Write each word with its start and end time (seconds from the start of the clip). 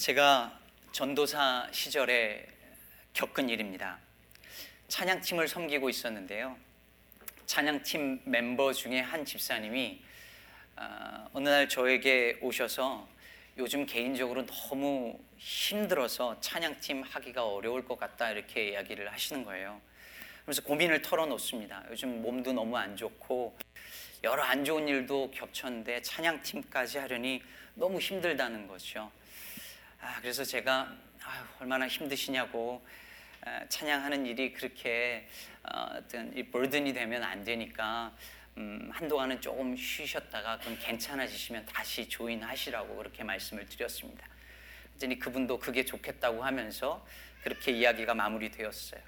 제가 0.00 0.58
전도사 0.92 1.68
시절에 1.72 2.46
겪은 3.12 3.50
일입니다. 3.50 3.98
찬양팀을 4.88 5.46
섬기고 5.46 5.90
있었는데요. 5.90 6.56
찬양팀 7.44 8.22
멤버 8.24 8.72
중에 8.72 9.00
한 9.00 9.26
집사님이 9.26 10.00
어, 10.76 11.28
어느 11.34 11.50
날 11.50 11.68
저에게 11.68 12.38
오셔서 12.40 13.06
요즘 13.58 13.84
개인적으로 13.84 14.46
너무 14.46 15.20
힘들어서 15.36 16.40
찬양팀 16.40 17.02
하기가 17.02 17.46
어려울 17.46 17.84
것 17.84 18.00
같다 18.00 18.30
이렇게 18.30 18.70
이야기를 18.70 19.12
하시는 19.12 19.44
거예요. 19.44 19.82
그래서 20.46 20.62
고민을 20.62 21.02
털어놓습니다. 21.02 21.84
요즘 21.90 22.22
몸도 22.22 22.54
너무 22.54 22.74
안 22.78 22.96
좋고 22.96 23.54
여러 24.24 24.44
안 24.44 24.64
좋은 24.64 24.88
일도 24.88 25.30
겹쳤는데 25.32 26.00
찬양팀까지 26.00 26.96
하려니 26.96 27.42
너무 27.74 27.98
힘들다는 27.98 28.66
거죠. 28.66 29.12
아, 30.02 30.18
그래서 30.22 30.42
제가 30.42 30.90
아유, 31.22 31.44
얼마나 31.60 31.86
힘드시냐고 31.86 32.82
아, 33.42 33.66
찬양하는 33.68 34.24
일이 34.24 34.54
그렇게 34.54 35.28
어, 35.62 35.96
어떤 35.98 36.34
이 36.34 36.42
burden이 36.42 36.94
되면 36.94 37.22
안 37.22 37.44
되니까 37.44 38.10
음, 38.56 38.88
한동안은 38.90 39.42
조금 39.42 39.76
쉬셨다가 39.76 40.58
그럼 40.58 40.78
괜찮아지시면 40.80 41.66
다시 41.66 42.08
조인하시라고 42.08 42.96
그렇게 42.96 43.22
말씀을 43.24 43.66
드렸습니다. 43.66 44.26
그랬더니 44.88 45.18
그분도 45.18 45.58
그게 45.58 45.84
좋겠다고 45.84 46.42
하면서 46.42 47.06
그렇게 47.42 47.72
이야기가 47.72 48.14
마무리되었어요. 48.14 49.02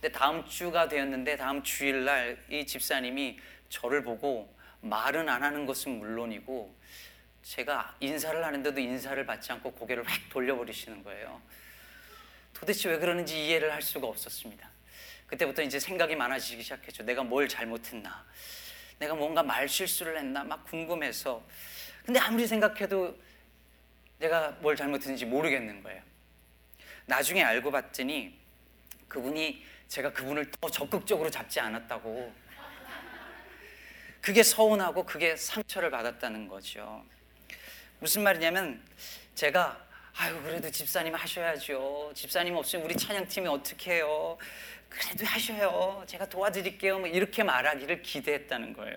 근데 0.00 0.16
다음 0.16 0.46
주가 0.46 0.88
되었는데 0.88 1.36
다음 1.38 1.64
주일날 1.64 2.38
이 2.48 2.64
집사님이 2.64 3.38
저를 3.68 4.04
보고 4.04 4.54
말은 4.80 5.28
안 5.28 5.42
하는 5.42 5.66
것은 5.66 5.98
물론이고 5.98 6.74
제가 7.42 7.94
인사를 8.00 8.44
하는데도 8.44 8.80
인사를 8.80 9.24
받지 9.26 9.52
않고 9.52 9.72
고개를 9.72 10.08
획 10.08 10.28
돌려버리시는 10.28 11.02
거예요. 11.02 11.40
도대체 12.52 12.90
왜 12.90 12.98
그러는지 12.98 13.46
이해를 13.46 13.72
할 13.72 13.80
수가 13.82 14.06
없었습니다. 14.06 14.68
그때부터 15.26 15.62
이제 15.62 15.78
생각이 15.78 16.16
많아지기 16.16 16.62
시작했죠. 16.62 17.04
내가 17.04 17.22
뭘 17.22 17.48
잘못했나? 17.48 18.26
내가 18.98 19.14
뭔가 19.14 19.42
말 19.42 19.68
실수를 19.68 20.18
했나? 20.18 20.44
막 20.44 20.64
궁금해서. 20.64 21.42
근데 22.04 22.18
아무리 22.20 22.46
생각해도 22.46 23.16
내가 24.18 24.50
뭘 24.60 24.76
잘못했는지 24.76 25.24
모르겠는 25.24 25.82
거예요. 25.82 26.02
나중에 27.06 27.42
알고 27.42 27.70
봤더니 27.70 28.38
그분이 29.08 29.64
제가 29.88 30.12
그분을 30.12 30.50
더 30.50 30.70
적극적으로 30.70 31.30
잡지 31.30 31.58
않았다고. 31.60 32.32
그게 34.20 34.42
서운하고 34.42 35.06
그게 35.06 35.34
상처를 35.36 35.90
받았다는 35.90 36.46
거죠. 36.46 37.04
무슨 38.00 38.22
말이냐면 38.22 38.82
제가 39.34 39.86
아유 40.16 40.42
그래도 40.42 40.70
집사님 40.70 41.14
하셔야죠. 41.14 42.12
집사님 42.14 42.56
없으면 42.56 42.86
우리 42.86 42.96
찬양팀이 42.96 43.46
어떻게 43.46 43.96
해요? 43.96 44.38
그래도 44.88 45.26
하셔요. 45.26 46.02
제가 46.06 46.26
도와드릴게요. 46.26 46.98
뭐 46.98 47.08
이렇게 47.08 47.42
말하기를 47.42 48.00
기대했다는 48.00 48.72
거예요. 48.72 48.96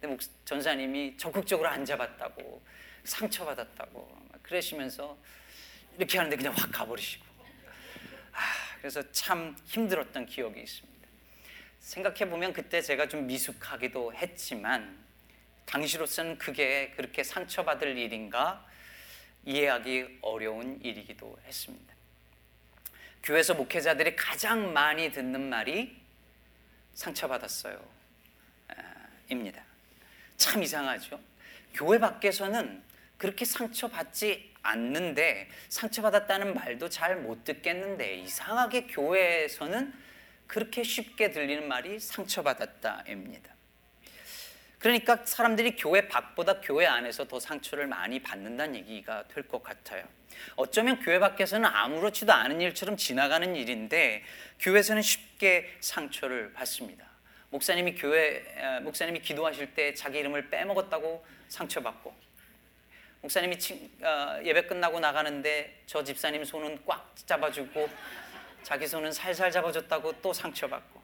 근데 0.00 0.06
목 0.08 0.20
전사님이 0.46 1.18
적극적으로 1.18 1.68
안 1.68 1.84
잡았다고 1.84 2.62
상처받았다고 3.04 4.28
그러시면서 4.42 5.18
이렇게 5.98 6.16
하는데 6.16 6.34
그냥 6.34 6.54
확 6.56 6.72
가버리시고 6.72 7.26
아 8.32 8.40
그래서 8.78 9.02
참 9.12 9.54
힘들었던 9.66 10.24
기억이 10.24 10.62
있습니다. 10.62 11.08
생각해 11.80 12.30
보면 12.30 12.54
그때 12.54 12.80
제가 12.80 13.06
좀 13.06 13.26
미숙하기도 13.26 14.14
했지만 14.14 15.07
당시로서는 15.68 16.38
그게 16.38 16.90
그렇게 16.96 17.22
상처받을 17.22 17.96
일인가 17.98 18.66
이해하기 19.44 20.20
어려운 20.22 20.80
일이기도 20.82 21.38
했습니다. 21.46 21.94
교회에서 23.22 23.54
목회자들이 23.54 24.16
가장 24.16 24.72
많이 24.72 25.12
듣는 25.12 25.48
말이 25.48 25.94
상처받았어요. 26.94 27.78
입니다. 29.28 29.62
참 30.38 30.62
이상하죠. 30.62 31.20
교회 31.74 31.98
밖에서는 31.98 32.82
그렇게 33.18 33.44
상처받지 33.44 34.54
않는데 34.62 35.48
상처받았다는 35.68 36.54
말도 36.54 36.88
잘 36.88 37.16
못 37.16 37.44
듣겠는데 37.44 38.16
이상하게 38.16 38.86
교회에서는 38.86 39.92
그렇게 40.46 40.82
쉽게 40.82 41.30
들리는 41.30 41.68
말이 41.68 42.00
상처받았다입니다. 42.00 43.57
그러니까 44.78 45.16
사람들이 45.24 45.74
교회 45.76 46.06
밖보다 46.06 46.60
교회 46.60 46.86
안에서 46.86 47.26
더 47.26 47.40
상처를 47.40 47.86
많이 47.88 48.20
받는다는 48.22 48.76
얘기가 48.76 49.24
될 49.28 49.48
것 49.48 49.62
같아요. 49.62 50.04
어쩌면 50.56 51.00
교회 51.00 51.18
밖에서는 51.18 51.68
아무렇지도 51.68 52.32
않은 52.32 52.60
일처럼 52.60 52.96
지나가는 52.96 53.56
일인데 53.56 54.22
교회에서는 54.60 55.02
쉽게 55.02 55.76
상처를 55.80 56.52
받습니다. 56.52 57.06
목사님이 57.50 57.94
교회 57.94 58.44
목사님이 58.82 59.20
기도하실 59.20 59.74
때 59.74 59.94
자기 59.94 60.18
이름을 60.18 60.50
빼먹었다고 60.50 61.24
상처받고 61.48 62.14
목사님이 63.22 63.56
어, 64.02 64.40
예배 64.44 64.66
끝나고 64.66 65.00
나가는데 65.00 65.82
저 65.86 66.04
집사님 66.04 66.44
손은 66.44 66.84
꽉 66.86 67.14
잡아주고 67.26 67.88
자기 68.62 68.86
손은 68.86 69.10
살살 69.10 69.50
잡아줬다고 69.50 70.20
또 70.22 70.32
상처받고 70.32 71.00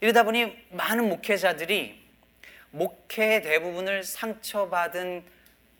이러다 0.00 0.24
보니 0.24 0.66
많은 0.70 1.08
목회자들이 1.08 2.01
목회의 2.72 3.42
대부분을 3.42 4.02
상처받은 4.02 5.24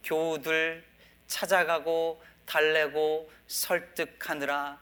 교우들 0.05 0.85
찾아가고 1.27 2.23
달래고 2.45 3.31
설득하느라 3.47 4.81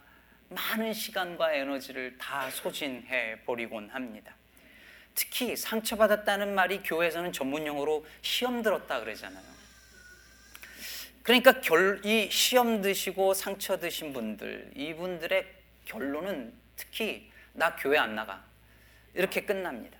많은 0.48 0.93
시간과 0.93 1.53
에너지를 1.53 2.19
다 2.19 2.50
소진해 2.50 3.43
버리곤 3.47 3.91
합니다. 3.91 4.34
특히 5.15 5.54
상처받았다는 5.56 6.54
말이 6.54 6.82
교회에서는 6.82 7.32
전문 7.32 7.66
용어로 7.66 8.04
시험 8.22 8.62
들었다 8.62 9.00
그러잖아요. 9.00 9.44
그러니까 11.22 11.60
결, 11.60 12.00
이 12.04 12.28
시험 12.31 12.82
드시고 12.82 13.34
상처 13.34 13.78
드신 13.78 14.12
분들, 14.12 14.72
이분들의 14.75 15.47
결론은 15.84 16.53
특히 16.77 17.31
나 17.53 17.77
교회 17.77 17.98
안 17.98 18.16
나가. 18.16 18.42
이렇게 19.15 19.42
끝납니다. 19.42 19.99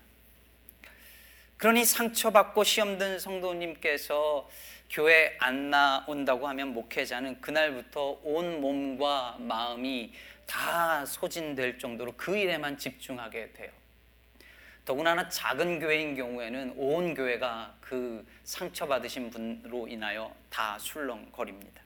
그러니 1.61 1.85
상처받고 1.85 2.65
시험 2.65 2.97
든 2.97 3.19
성도님께서 3.19 4.49
교회 4.89 5.37
안 5.39 5.69
나온다고 5.69 6.49
하면 6.49 6.73
목회자는 6.73 7.43
그날부터 7.43 8.19
온 8.23 8.63
몸과 8.63 9.37
마음이 9.39 10.11
다 10.47 11.05
소진될 11.05 11.79
정도로 11.79 12.15
그 12.17 12.35
일에만 12.35 12.79
집중하게 12.79 13.53
돼요. 13.53 13.71
더구나 14.87 15.29
작은 15.29 15.81
교회인 15.81 16.17
경우에는 16.17 16.73
온 16.79 17.13
교회가 17.13 17.75
그 17.83 18.27
상처받으신 18.45 19.29
분으로 19.29 19.87
인하여 19.87 20.35
다 20.49 20.79
술렁거립니다. 20.79 21.83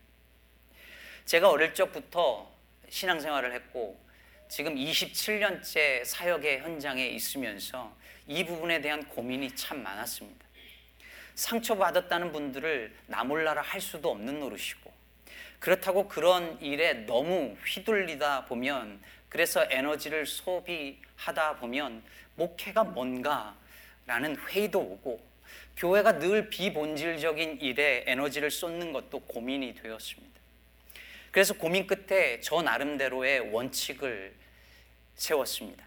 제가 1.25 1.51
어릴 1.51 1.75
적부터 1.75 2.49
신앙생활을 2.91 3.53
했고 3.53 3.99
지금 4.47 4.77
27년째 4.77 6.05
사역의 6.05 6.61
현장에 6.61 7.09
있으면서 7.09 7.93
이 8.27 8.45
부분에 8.45 8.81
대한 8.81 9.05
고민이 9.09 9.55
참 9.55 9.83
많았습니다. 9.83 10.45
상처받았다는 11.35 12.33
분들을 12.33 12.95
나 13.07 13.25
몰라라 13.25 13.63
할 13.63 13.81
수도 13.81 14.11
없는 14.11 14.41
노릇이고 14.41 14.93
그렇다고 15.59 16.09
그런 16.09 16.61
일에 16.61 16.93
너무 17.07 17.57
휘둘리다 17.67 18.45
보면 18.47 19.03
그래서 19.29 19.67
에너지를 19.69 20.27
소비하다 20.27 21.57
보면 21.57 22.03
목회가 22.37 22.85
뭔가라는 22.85 24.37
회의도 24.49 24.79
오고 24.79 25.35
교회가 25.77 26.19
늘 26.19 26.51
비본질적인 26.51 27.61
일에 27.61 28.05
에너지를 28.07 28.51
쏟는 28.51 28.93
것도 28.93 29.21
고민이 29.21 29.75
되었습니다. 29.75 30.41
그래서 31.33 31.53
고민 31.55 31.87
끝에 31.87 32.41
저 32.41 32.63
나름대로의 32.63 33.53
원칙을 33.53 34.35
세웠습니다. 35.17 35.85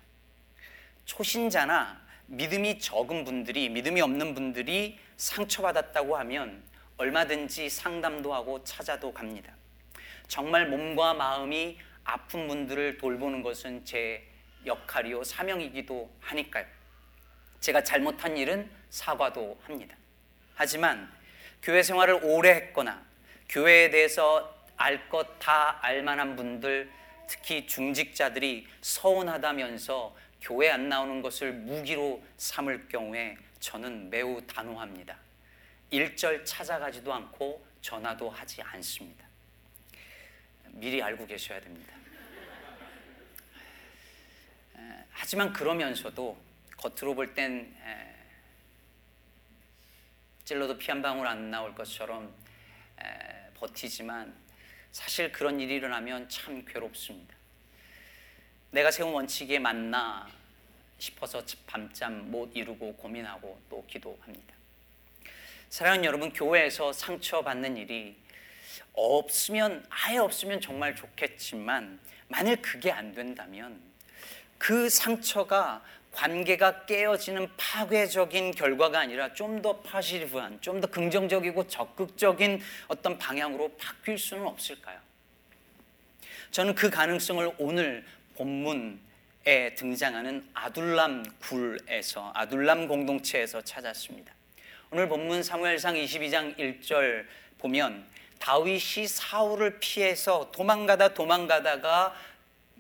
초신자나 1.06 2.07
믿음이 2.28 2.80
적은 2.80 3.24
분들이, 3.24 3.70
믿음이 3.70 4.02
없는 4.02 4.34
분들이 4.34 5.00
상처받았다고 5.18 6.18
하면 6.18 6.62
얼마든지 6.98 7.70
상담도 7.70 8.34
하고 8.34 8.64
찾아도 8.64 9.14
갑니다. 9.14 9.54
정말 10.28 10.68
몸과 10.68 11.14
마음이 11.14 11.78
아픈 12.04 12.48
분들을 12.48 12.98
돌보는 12.98 13.42
것은 13.44 13.86
제 13.86 14.24
역할이요, 14.66 15.24
사명이기도 15.24 16.10
하니까요. 16.20 16.66
제가 17.62 17.84
잘못한 17.84 18.36
일은 18.38 18.70
사과도 18.90 19.58
합니다. 19.64 19.96
하지만 20.56 21.10
교회 21.62 21.82
생활을 21.84 22.20
오래 22.24 22.52
했거나 22.52 23.02
교회에 23.50 23.90
대해서 23.90 24.54
알 24.76 25.10
것 25.10 25.40
다 25.40 25.80
알만한 25.82 26.36
분들, 26.36 26.92
특히 27.28 27.66
중직자들이 27.66 28.68
서운하다면서 28.82 30.16
교회 30.42 30.70
안 30.70 30.90
나오는 30.90 31.22
것을 31.22 31.54
무기로 31.54 32.24
삼을 32.38 32.88
경우에 32.88 33.38
저는 33.60 34.10
매우 34.10 34.42
단호합니다. 34.46 35.18
일절 35.90 36.46
찾아가지도 36.46 37.14
않고 37.14 37.66
전화도 37.82 38.30
하지 38.30 38.62
않습니다. 38.62 39.26
미리 40.66 41.02
알고 41.02 41.26
계셔야 41.26 41.60
됩니다. 41.62 41.94
하지만 45.12 45.52
그러면서도 45.54 46.38
겉으로 46.78 47.16
볼 47.16 47.34
땐 47.34 47.76
찔러도 50.46 50.78
피 50.78 50.92
한 50.92 51.02
방울 51.02 51.28
안 51.28 51.50
나올 51.50 51.74
것처럼 51.74 52.34
버티지만 53.56 54.36
사실 54.92 55.32
그런 55.32 55.60
일이 55.60 55.76
일어나면 55.76 56.30
참 56.30 56.64
괴롭습니다. 56.64 57.37
내가 58.72 58.92
세운 58.92 59.14
원칙에 59.14 59.60
맞나 59.60 60.28
싶어서 61.00 61.44
밤잠 61.66 62.30
못 62.32 62.52
이루고 62.56 62.96
고민하고 62.96 63.60
또 63.70 63.86
기도합니다. 63.88 64.56
사랑하는 65.70 66.06
여러분, 66.06 66.32
교회에서 66.32 66.94
상처받는 66.94 67.78
일이 67.78 68.16
없으면 68.94 69.86
아예 69.90 70.18
없으면 70.18 70.60
정말 70.62 70.96
좋겠지만 70.96 72.00
만일 72.30 72.62
그게 72.62 72.92
안 72.92 73.14
된다면 73.14 73.80
그 74.58 74.90
상처가 74.90 75.84
관계가 76.12 76.86
깨어지는 76.86 77.48
파괴적인 77.58 78.52
결과가 78.52 79.00
아니라 79.00 79.34
좀 79.34 79.62
더 79.62 79.78
파시티브한, 79.82 80.62
좀 80.62 80.82
더 80.82 80.88
긍정적이고 80.88 81.68
적극적인 81.68 82.60
어떤 82.88 83.18
방향으로 83.20 83.70
바뀔 83.78 84.18
수는 84.18 84.48
없을까요? 84.48 85.00
저는 86.50 86.74
그 86.74 86.90
가능성을 86.90 87.52
오늘 87.60 88.04
본문에 88.38 89.74
등장하는 89.76 90.48
아둘람 90.54 91.24
굴에서 91.40 92.32
아둘람 92.36 92.88
공동체에서 92.88 93.62
찾았습니다. 93.62 94.32
오늘 94.92 95.10
본문 95.10 95.44
사무엘상 95.44 95.96
22장 95.96 96.58
1절 96.58 97.26
보면 97.58 98.06
다윗이 98.40 99.08
사울을 99.08 99.80
피해서 99.80 100.52
도망가다 100.52 101.14
도망가다가 101.14 102.16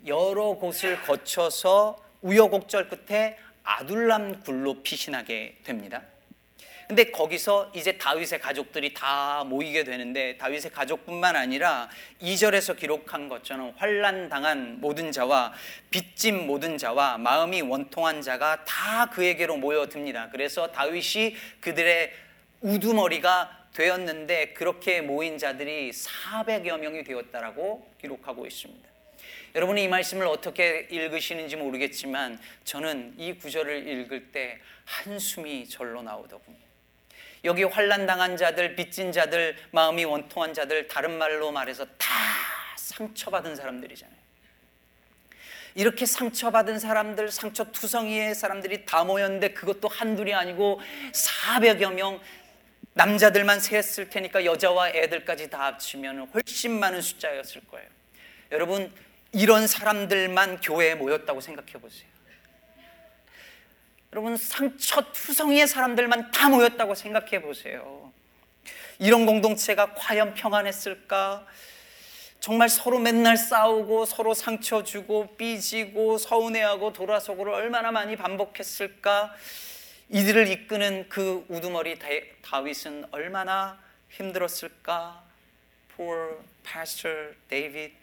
여러 0.06 0.54
곳을 0.54 1.02
거쳐서 1.02 1.98
우여곡절 2.22 2.90
끝에 2.90 3.38
아둘람 3.64 4.42
굴로 4.42 4.84
피신하게 4.84 5.58
됩니다. 5.64 6.04
근데 6.88 7.12
거기서 7.12 7.72
이제 7.76 7.98
다윗의 7.98 8.40
가족들이 8.40 8.94
다 8.94 9.44
모이게 9.44 9.84
되는데 9.84 10.38
다윗의 10.38 10.72
가족뿐만 10.72 11.36
아니라 11.36 11.90
2절에서 12.22 12.78
기록한 12.78 13.28
것처럼 13.28 13.74
환란 13.76 14.30
당한 14.30 14.80
모든 14.80 15.12
자와 15.12 15.54
빚진 15.90 16.48
모든 16.48 16.78
자와 16.78 17.18
마음이 17.18 17.62
원통한 17.62 18.22
자가 18.22 18.64
다 18.64 19.08
그에게로 19.08 19.58
모여듭니다. 19.58 20.30
그래서 20.30 20.72
다윗이 20.72 21.36
그들의 21.60 22.14
우두머리가 22.62 23.68
되었는데 23.74 24.54
그렇게 24.54 25.02
모인 25.02 25.38
자들이 25.38 25.92
400여 25.92 26.80
명이 26.80 27.04
되었다라고 27.04 27.86
기록하고 28.00 28.46
있습니다. 28.46 28.88
여러분이 29.56 29.84
이 29.84 29.88
말씀을 29.90 30.26
어떻게 30.26 30.88
읽으시는지 30.90 31.58
모르겠지만 31.58 32.40
저는 32.64 33.16
이 33.18 33.34
구절을 33.34 33.88
읽을 33.88 34.32
때 34.32 34.60
한숨이 34.86 35.68
절로 35.68 36.02
나오더군요. 36.02 36.67
여기 37.44 37.64
환란 37.64 38.06
당한 38.06 38.38
자들, 38.38 38.76
빚진 38.76 39.12
자들, 39.12 39.56
마음이 39.72 40.06
원통한 40.06 40.54
자들, 40.54 40.88
다른 40.88 41.18
말로 41.18 41.52
말해서 41.52 41.86
다 41.98 42.08
상처받은 42.76 43.56
사람들이잖아요. 43.56 44.18
이렇게 45.76 46.08
상처받은 46.08 46.80
사람들, 46.80 47.30
상처 47.30 47.72
투성이의 47.72 48.34
사람들이 48.34 48.86
다 48.86 49.04
모였는데 49.04 49.54
그것도 49.54 49.88
한둘이 49.88 50.34
아니고 50.34 50.82
400여 51.12 51.94
명 51.94 52.20
남자들만 52.94 53.60
셌을 53.60 54.10
테니까 54.10 54.44
여자와 54.44 54.90
애들까지 54.90 55.52
다 55.52 55.66
합치면 55.66 56.32
훨씬 56.34 56.80
많은 56.80 57.02
숫자였을 57.02 57.62
거예요. 57.70 57.88
여러분, 58.52 58.92
이런 59.34 59.68
사람들만 59.68 60.62
교회에 60.62 60.96
모였다고 60.96 61.42
생각해 61.42 61.74
보세요. 61.74 62.17
여러분 64.18 64.36
상처 64.36 65.12
투성이의 65.12 65.68
사람들만 65.68 66.32
다 66.32 66.50
모였다고 66.50 66.96
생각해 66.96 67.40
보세요. 67.44 68.12
이런 68.98 69.28
공동체가 69.28 69.94
과연 69.94 70.34
평안했을까? 70.34 71.46
정말 72.40 72.68
서로 72.68 72.98
맨날 72.98 73.38
싸우고 73.38 74.06
서로 74.06 74.34
상처 74.34 74.84
주고 74.84 75.36
삐지고 75.38 76.18
서운해하고 76.18 76.94
돌아서고를 76.94 77.54
얼마나 77.54 77.92
많이 77.92 78.16
반복했을까? 78.16 79.36
이들을 80.10 80.48
이끄는 80.48 81.10
그 81.10 81.46
우두머리 81.48 82.00
다윗은 82.42 83.06
얼마나 83.12 83.78
힘들었을까? 84.10 85.24
Poor 85.96 86.40
Pastor 86.64 87.36
David 87.50 87.94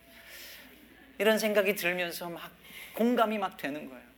이런 1.19 1.41
생각이 1.41 1.75
들면서 1.75 2.29
막 2.29 2.53
공감이 2.95 3.37
막 3.37 3.57
되는 3.57 3.89
거예요. 3.89 4.14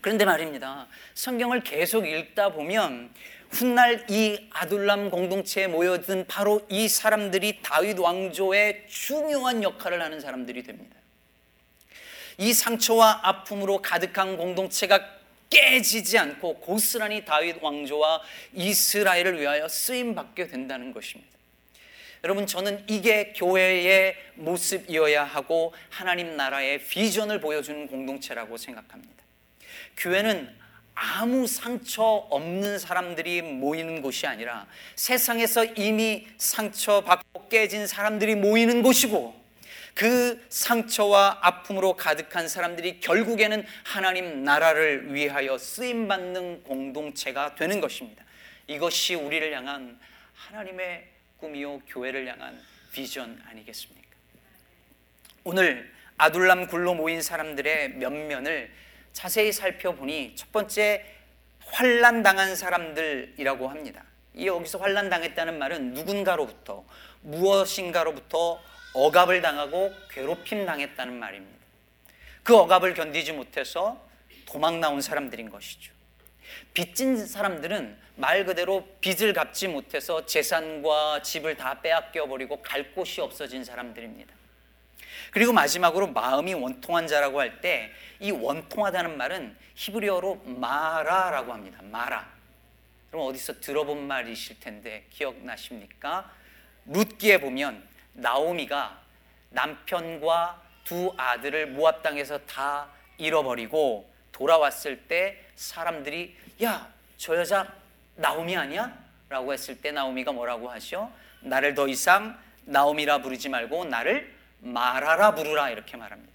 그런데 0.00 0.24
말입니다. 0.24 0.86
성경을 1.14 1.62
계속 1.62 2.06
읽다 2.06 2.52
보면 2.52 3.10
훗날 3.50 4.04
이 4.10 4.48
아둘람 4.50 5.10
공동체에 5.10 5.66
모여든 5.66 6.26
바로 6.26 6.66
이 6.68 6.88
사람들이 6.88 7.60
다윗 7.62 7.98
왕조의 7.98 8.86
중요한 8.88 9.62
역할을 9.62 10.00
하는 10.02 10.20
사람들이 10.20 10.62
됩니다. 10.62 10.96
이 12.36 12.52
상처와 12.52 13.20
아픔으로 13.22 13.82
가득한 13.82 14.36
공동체가 14.36 15.18
깨지지 15.50 16.18
않고 16.18 16.60
고스란히 16.60 17.24
다윗 17.24 17.62
왕조와 17.62 18.20
이스라엘을 18.52 19.40
위하여 19.40 19.66
쓰임 19.68 20.14
받게 20.14 20.46
된다는 20.46 20.92
것입니다. 20.92 21.38
여러분 22.24 22.46
저는 22.46 22.84
이게 22.88 23.32
교회의 23.34 24.14
모습이어야 24.34 25.24
하고 25.24 25.72
하나님 25.88 26.36
나라의 26.36 26.84
비전을 26.84 27.40
보여주는 27.40 27.86
공동체라고 27.86 28.56
생각합니다. 28.56 29.17
교회는 29.98 30.56
아무 30.94 31.46
상처 31.46 32.02
없는 32.02 32.78
사람들이 32.78 33.42
모이는 33.42 34.02
곳이 34.02 34.26
아니라 34.26 34.66
세상에서 34.96 35.64
이미 35.76 36.26
상처받고 36.38 37.48
깨진 37.48 37.86
사람들이 37.86 38.34
모이는 38.34 38.82
곳이고 38.82 39.38
그 39.94 40.44
상처와 40.48 41.38
아픔으로 41.40 41.96
가득한 41.96 42.48
사람들이 42.48 43.00
결국에는 43.00 43.64
하나님 43.84 44.44
나라를 44.44 45.12
위하여 45.12 45.58
쓰임받는 45.58 46.62
공동체가 46.62 47.56
되는 47.56 47.80
것입니다. 47.80 48.24
이것이 48.68 49.14
우리를 49.14 49.52
향한 49.52 49.98
하나님의 50.34 51.04
꿈이요 51.38 51.80
교회를 51.88 52.28
향한 52.28 52.60
비전 52.92 53.40
아니겠습니까? 53.48 54.08
오늘 55.44 55.92
아둘람 56.16 56.68
굴로 56.68 56.94
모인 56.94 57.22
사람들의 57.22 57.94
면면을 57.94 58.70
자세히 59.18 59.50
살펴보니 59.50 60.36
첫 60.36 60.52
번째 60.52 61.04
환란 61.64 62.22
당한 62.22 62.54
사람들이라고 62.54 63.66
합니다. 63.66 64.04
이 64.32 64.46
여기서 64.46 64.78
환란 64.78 65.10
당했다는 65.10 65.58
말은 65.58 65.92
누군가로부터 65.92 66.84
무엇인가로부터 67.22 68.62
억압을 68.94 69.42
당하고 69.42 69.92
괴롭힘 70.12 70.66
당했다는 70.66 71.18
말입니다. 71.18 71.58
그 72.44 72.56
억압을 72.56 72.94
견디지 72.94 73.32
못해서 73.32 74.00
도망 74.46 74.78
나온 74.78 75.00
사람들인 75.00 75.50
것이죠. 75.50 75.92
빚진 76.72 77.26
사람들은 77.26 77.98
말 78.14 78.44
그대로 78.44 78.86
빚을 79.00 79.32
갚지 79.32 79.66
못해서 79.66 80.26
재산과 80.26 81.22
집을 81.22 81.56
다 81.56 81.80
빼앗겨 81.82 82.28
버리고 82.28 82.62
갈 82.62 82.92
곳이 82.92 83.20
없어진 83.20 83.64
사람들입니다. 83.64 84.37
그리고 85.30 85.52
마지막으로 85.52 86.08
마음이 86.08 86.54
원통한 86.54 87.06
자라고 87.06 87.40
할 87.40 87.60
때 87.60 87.90
이 88.20 88.32
원통하다는 88.32 89.16
말은 89.16 89.56
히브리어로 89.76 90.42
마라라고 90.44 91.52
합니다. 91.52 91.78
마라. 91.84 92.28
그럼 93.10 93.26
어디서 93.28 93.60
들어본 93.60 94.08
말이실 94.08 94.58
텐데 94.58 95.06
기억나십니까? 95.10 96.28
룻기에 96.86 97.38
보면 97.40 97.86
나오미가 98.14 98.98
남편과 99.50 100.62
두 100.84 101.14
아들을 101.16 101.68
모압 101.68 102.02
땅에서 102.02 102.38
다 102.38 102.88
잃어버리고 103.18 104.10
돌아왔을 104.32 105.06
때 105.06 105.44
사람들이 105.54 106.36
야, 106.64 106.88
저 107.16 107.36
여자 107.36 107.72
나오미 108.16 108.56
아니야? 108.56 108.96
라고 109.28 109.52
했을 109.52 109.80
때 109.80 109.92
나오미가 109.92 110.32
뭐라고 110.32 110.70
하죠? 110.72 111.12
나를 111.40 111.74
더 111.74 111.86
이상 111.86 112.36
나오미라 112.64 113.18
부르지 113.18 113.48
말고 113.48 113.84
나를 113.84 114.34
마라라 114.60 115.34
부르라 115.34 115.70
이렇게 115.70 115.96
말합니다. 115.96 116.32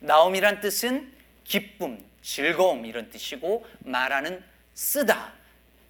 나옴이란 0.00 0.60
뜻은 0.60 1.12
기쁨, 1.44 1.98
즐거움 2.22 2.84
이런 2.86 3.08
뜻이고 3.10 3.66
마라는 3.80 4.42
쓰다, 4.74 5.32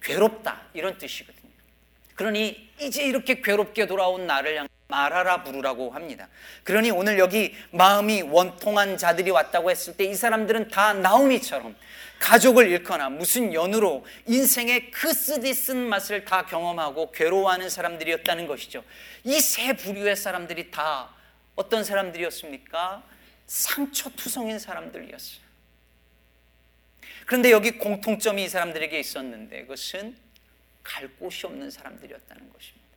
괴롭다 0.01 0.61
이런 0.73 0.97
뜻이거든요. 0.97 1.51
그러니 2.15 2.69
이제 2.79 3.03
이렇게 3.03 3.41
괴롭게 3.41 3.85
돌아온 3.85 4.25
나를 4.27 4.57
향 4.57 4.67
말하라 4.87 5.43
부르라고 5.43 5.91
합니다. 5.91 6.29
그러니 6.63 6.91
오늘 6.91 7.19
여기 7.19 7.53
마음이 7.71 8.21
원통한 8.21 8.97
자들이 8.97 9.29
왔다고 9.31 9.69
했을 9.69 9.97
때 9.97 10.05
이 10.05 10.15
사람들은 10.15 10.69
다 10.69 10.93
나오미처럼 10.93 11.75
가족을 12.19 12.69
잃거나 12.69 13.09
무슨 13.09 13.53
연으로 13.53 14.05
인생의 14.25 14.89
그 14.91 15.13
쓰디 15.13 15.53
쓴 15.53 15.77
맛을 15.89 16.23
다 16.25 16.45
경험하고 16.45 17.11
괴로워하는 17.11 17.69
사람들이었다는 17.69 18.47
것이죠. 18.47 18.83
이 19.25 19.39
세 19.41 19.73
부류의 19.73 20.15
사람들이 20.15 20.71
다 20.71 21.09
어떤 21.57 21.83
사람들이었습니까? 21.83 23.03
상처투성인 23.47 24.59
사람들이었어요. 24.59 25.41
그런데 27.25 27.51
여기 27.51 27.71
공통점이 27.71 28.43
이 28.43 28.47
사람들에게 28.47 28.97
있었는데 28.97 29.61
그것은 29.63 30.15
갈 30.83 31.09
곳이 31.19 31.45
없는 31.45 31.69
사람들이었다는 31.71 32.53
것입니다. 32.53 32.87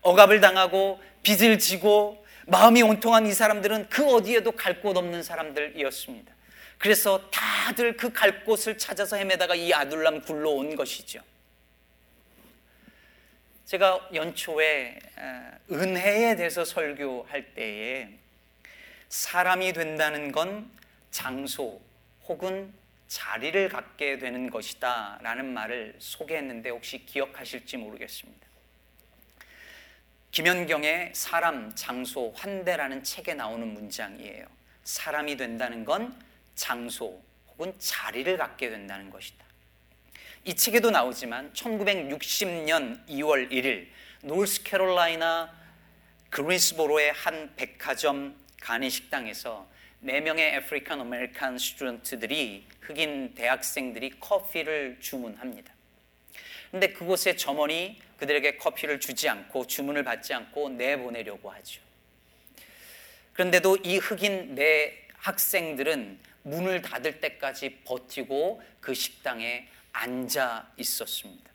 억압을 0.00 0.40
당하고 0.40 1.00
빚을 1.22 1.58
지고 1.58 2.26
마음이 2.46 2.82
온통한 2.82 3.26
이 3.26 3.32
사람들은 3.32 3.88
그 3.90 4.04
어디에도 4.06 4.52
갈 4.52 4.80
곳 4.80 4.96
없는 4.96 5.22
사람들이었습니다. 5.22 6.32
그래서 6.78 7.28
다들 7.30 7.96
그 7.98 8.10
갈 8.12 8.42
곳을 8.44 8.78
찾아서 8.78 9.16
헤매다가 9.16 9.54
이 9.54 9.72
아둘람 9.72 10.22
굴러 10.22 10.48
온 10.50 10.74
것이죠. 10.74 11.20
제가 13.70 14.08
연초에 14.12 14.98
은혜에 15.70 16.34
대해서 16.34 16.64
설교할 16.64 17.54
때에 17.54 18.08
사람이 19.08 19.72
된다는 19.74 20.32
건 20.32 20.68
장소 21.12 21.80
혹은 22.24 22.74
자리를 23.06 23.68
갖게 23.68 24.18
되는 24.18 24.50
것이다 24.50 25.20
라는 25.22 25.54
말을 25.54 25.94
소개했는데 26.00 26.70
혹시 26.70 27.06
기억하실지 27.06 27.76
모르겠습니다. 27.76 28.44
김연경의 30.32 31.12
사람, 31.14 31.72
장소, 31.76 32.32
환대라는 32.32 33.04
책에 33.04 33.34
나오는 33.34 33.72
문장이에요. 33.72 34.46
사람이 34.82 35.36
된다는 35.36 35.84
건 35.84 36.20
장소 36.56 37.22
혹은 37.46 37.72
자리를 37.78 38.36
갖게 38.36 38.68
된다는 38.68 39.10
것이다. 39.10 39.49
이 40.50 40.54
책에도 40.56 40.90
나오지만 40.90 41.52
1960년 41.52 43.06
2월 43.06 43.52
1일 43.52 43.86
노스캐롤라이나 44.22 45.48
그린스보로의 46.28 47.12
한 47.12 47.54
백화점 47.54 48.36
간이식당에서 48.60 49.68
4명의 50.02 50.56
African 50.56 51.02
American 51.02 51.56
student들이 51.56 52.66
흑인 52.80 53.34
대학생들이 53.36 54.18
커피를 54.18 54.96
주문합니다. 54.98 55.72
근데 56.72 56.88
그곳의 56.94 57.36
점원이 57.36 58.00
그들에게 58.16 58.56
커피를 58.56 58.98
주지 58.98 59.28
않고 59.28 59.68
주문을 59.68 60.02
받지 60.02 60.34
않고 60.34 60.70
내보내려고 60.70 61.48
하죠. 61.52 61.80
그런데도 63.34 63.76
이 63.84 63.98
흑인 63.98 64.56
네 64.56 65.06
학생들은 65.14 66.18
문을 66.42 66.82
닫을 66.82 67.20
때까지 67.20 67.82
버티고 67.84 68.60
그 68.80 68.94
식당에 68.94 69.68
앉아 69.92 70.72
있었습니다. 70.76 71.50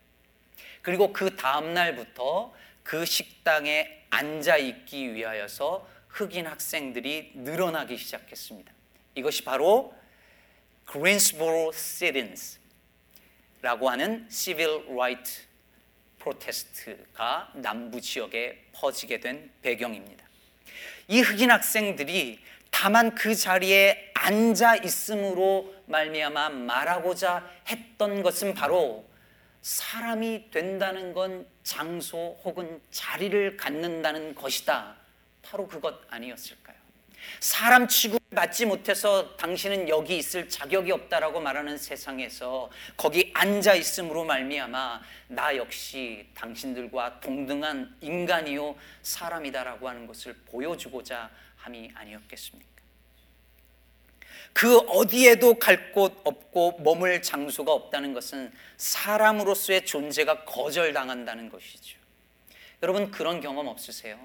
그리고 0.82 1.12
그 1.12 1.36
다음 1.36 1.74
날부터 1.74 2.54
그 2.82 3.04
식당에 3.04 4.04
앉아 4.10 4.56
있기 4.58 5.14
위하여서 5.14 5.88
흑인 6.08 6.46
학생들이 6.46 7.32
늘어나기 7.34 7.96
시작했습니다. 7.96 8.72
이것이 9.14 9.44
바로 9.44 9.94
Greensboro 10.90 11.70
Sit-ins 11.70 12.58
라고 13.62 13.90
하는 13.90 14.28
Civil 14.30 14.84
Right 14.88 15.46
프로테스트가 16.18 17.52
남부 17.54 18.00
지역에 18.00 18.64
퍼지게 18.72 19.20
된 19.20 19.50
배경입니다. 19.62 20.24
이 21.08 21.20
흑인 21.20 21.50
학생들이 21.50 22.40
다만 22.70 23.14
그 23.14 23.34
자리에 23.34 24.05
앉아 24.26 24.78
있음으로 24.78 25.72
말미암아 25.86 26.48
말하고자 26.48 27.48
했던 27.68 28.24
것은 28.24 28.54
바로 28.54 29.08
사람이 29.62 30.50
된다는 30.50 31.12
건 31.12 31.46
장소 31.62 32.36
혹은 32.44 32.80
자리를 32.90 33.56
갖는다는 33.56 34.34
것이다. 34.34 34.96
바로 35.42 35.68
그것 35.68 36.00
아니었을까요? 36.08 36.76
사람 37.38 37.86
취급을 37.86 38.20
받지 38.34 38.66
못해서 38.66 39.36
당신은 39.36 39.88
여기 39.88 40.18
있을 40.18 40.48
자격이 40.48 40.90
없다라고 40.90 41.40
말하는 41.40 41.78
세상에서 41.78 42.68
거기 42.96 43.30
앉아 43.32 43.74
있음으로 43.74 44.24
말미암아 44.24 45.02
나 45.28 45.56
역시 45.56 46.28
당신들과 46.34 47.20
동등한 47.20 47.96
인간이요 48.00 48.76
사람이다라고 49.02 49.88
하는 49.88 50.06
것을 50.08 50.34
보여주고자 50.46 51.30
함이 51.56 51.92
아니었겠습니까? 51.94 52.75
그 54.56 54.78
어디에도 54.78 55.58
갈 55.58 55.92
곳 55.92 56.18
없고 56.24 56.78
머물 56.80 57.20
장소가 57.20 57.72
없다는 57.72 58.14
것은 58.14 58.50
사람으로서의 58.78 59.84
존재가 59.84 60.46
거절당한다는 60.46 61.50
것이죠. 61.50 61.98
여러분 62.82 63.10
그런 63.10 63.42
경험 63.42 63.66
없으세요? 63.66 64.18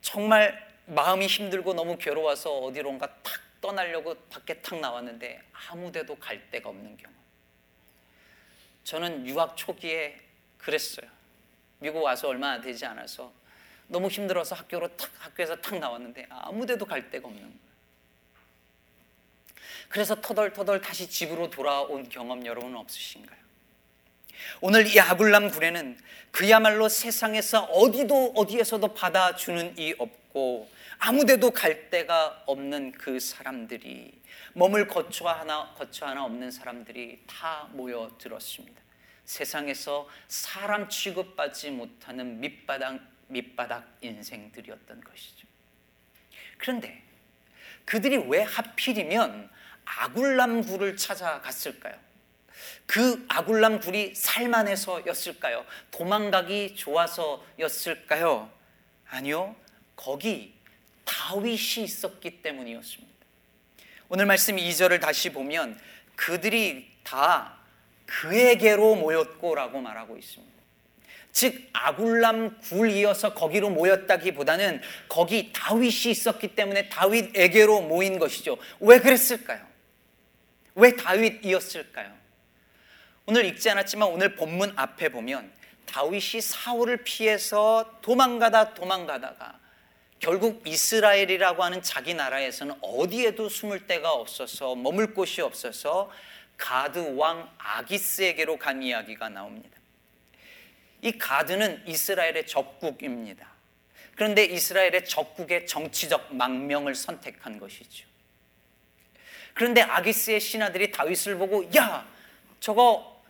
정말 0.00 0.68
마음이 0.86 1.28
힘들고 1.28 1.74
너무 1.74 1.96
괴로워서 1.96 2.58
어디론가 2.58 3.06
탁 3.22 3.40
떠나려고 3.60 4.16
밖에 4.28 4.60
탁 4.60 4.80
나왔는데 4.80 5.40
아무 5.68 5.92
데도 5.92 6.16
갈 6.16 6.50
데가 6.50 6.70
없는 6.70 6.96
경험. 6.96 7.16
저는 8.82 9.28
유학 9.28 9.56
초기에 9.56 10.18
그랬어요. 10.58 11.08
미국 11.78 12.02
와서 12.02 12.26
얼마 12.28 12.60
되지 12.60 12.84
않아서 12.84 13.32
너무 13.92 14.08
힘들어서 14.08 14.54
학교로 14.54 14.96
탁 14.96 15.10
학교에서 15.18 15.54
탁 15.56 15.78
나왔는데 15.78 16.26
아무데도 16.30 16.86
갈 16.86 17.10
데가 17.10 17.28
없는 17.28 17.42
거예요. 17.42 17.62
그래서 19.90 20.18
터덜터덜 20.18 20.80
다시 20.80 21.08
집으로 21.08 21.50
돌아온 21.50 22.08
경험 22.08 22.46
여러분 22.46 22.74
없으신가요? 22.74 23.38
오늘 24.62 24.86
이 24.86 24.98
아굴람 24.98 25.50
굴에는 25.50 25.98
그야말로 26.30 26.88
세상에서 26.88 27.64
어디도 27.64 28.32
어디에서도 28.34 28.94
받아주는 28.94 29.78
이 29.78 29.94
없고 29.98 30.70
아무데도 30.98 31.50
갈 31.50 31.90
데가 31.90 32.44
없는 32.46 32.92
그 32.92 33.20
사람들이 33.20 34.22
몸을 34.54 34.88
거처 34.88 35.28
하나 35.28 35.74
거처 35.74 36.06
하나 36.06 36.24
없는 36.24 36.50
사람들이 36.50 37.24
다 37.26 37.68
모여들었습니다. 37.72 38.80
세상에서 39.26 40.08
사람 40.28 40.88
취급받지 40.88 41.70
못하는 41.70 42.40
밑바닥 42.40 43.11
밑바닥 43.32 43.98
인생들이었던 44.00 45.00
것이죠. 45.00 45.48
그런데 46.58 47.02
그들이 47.84 48.16
왜 48.28 48.42
하필이면 48.42 49.50
아굴람 49.84 50.62
굴을 50.62 50.96
찾아갔을까요? 50.96 51.94
그 52.86 53.24
아굴람 53.28 53.80
굴이 53.80 54.14
살만해서였을까요? 54.14 55.64
도망가기 55.90 56.76
좋아서였을까요? 56.76 58.50
아니요. 59.08 59.56
거기 59.96 60.54
다윗이 61.04 61.84
있었기 61.84 62.42
때문이었습니다. 62.42 63.12
오늘 64.08 64.26
말씀 64.26 64.56
2절을 64.56 65.00
다시 65.00 65.32
보면 65.32 65.80
그들이 66.16 66.90
다 67.02 67.58
그에게로 68.06 68.96
모였고라고 68.96 69.80
말하고 69.80 70.16
있습니다. 70.16 70.51
즉 71.32 71.70
아굴람 71.72 72.60
굴이어서 72.60 73.32
거기로 73.34 73.70
모였다기보다는 73.70 74.82
거기 75.08 75.50
다윗이 75.52 76.10
있었기 76.10 76.54
때문에 76.54 76.90
다윗에게로 76.90 77.80
모인 77.82 78.18
것이죠. 78.18 78.58
왜 78.80 79.00
그랬을까요? 79.00 79.66
왜 80.74 80.94
다윗이었을까요? 80.94 82.12
오늘 83.26 83.46
읽지 83.46 83.70
않았지만 83.70 84.08
오늘 84.08 84.34
본문 84.34 84.74
앞에 84.76 85.08
보면 85.08 85.50
다윗이 85.86 86.40
사울을 86.42 86.98
피해서 87.04 87.98
도망가다 88.02 88.74
도망가다가 88.74 89.58
결국 90.18 90.62
이스라엘이라고 90.66 91.64
하는 91.64 91.82
자기 91.82 92.14
나라에서는 92.14 92.76
어디에도 92.80 93.48
숨을 93.48 93.86
데가 93.86 94.12
없어서 94.12 94.74
머물 94.74 95.14
곳이 95.14 95.40
없어서 95.40 96.10
가드 96.56 97.16
왕 97.16 97.50
아기스에게로 97.58 98.56
간 98.58 98.82
이야기가 98.82 99.30
나옵니다. 99.30 99.81
이 101.02 101.12
가드는 101.18 101.82
이스라엘의 101.86 102.46
적국입니다. 102.46 103.52
그런데 104.14 104.44
이스라엘의 104.44 105.04
적국의 105.04 105.66
정치적 105.66 106.34
망명을 106.34 106.94
선택한 106.94 107.58
것이죠. 107.58 108.06
그런데 109.54 109.82
아기스의 109.82 110.40
신하들이 110.40 110.92
다윗을 110.92 111.36
보고 111.36 111.68
야 111.76 112.08
저거 112.60 113.20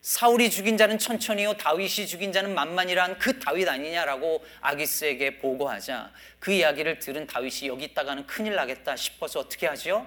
사울이 0.00 0.50
죽인 0.50 0.76
자는 0.78 0.98
천천히요 0.98 1.54
다윗이 1.54 2.06
죽인 2.06 2.32
자는 2.32 2.54
만만이란 2.54 3.18
그 3.18 3.40
다윗 3.40 3.68
아니냐라고 3.68 4.46
아기스에게 4.60 5.38
보고하자 5.38 6.12
그 6.38 6.52
이야기를 6.52 7.00
들은 7.00 7.26
다윗이 7.26 7.66
여기 7.66 7.86
있다가는 7.86 8.26
큰일 8.26 8.54
나겠다 8.54 8.94
싶어서 8.94 9.40
어떻게 9.40 9.66
하죠? 9.66 10.06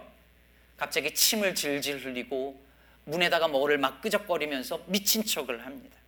갑자기 0.78 1.14
침을 1.14 1.54
질질 1.54 2.06
흘리고 2.06 2.64
문에다가 3.04 3.50
뭐를 3.50 3.78
막 3.78 4.02
끄적거리면서 4.02 4.86
미친 4.88 5.26
척을 5.26 5.66
합니다. 5.66 5.99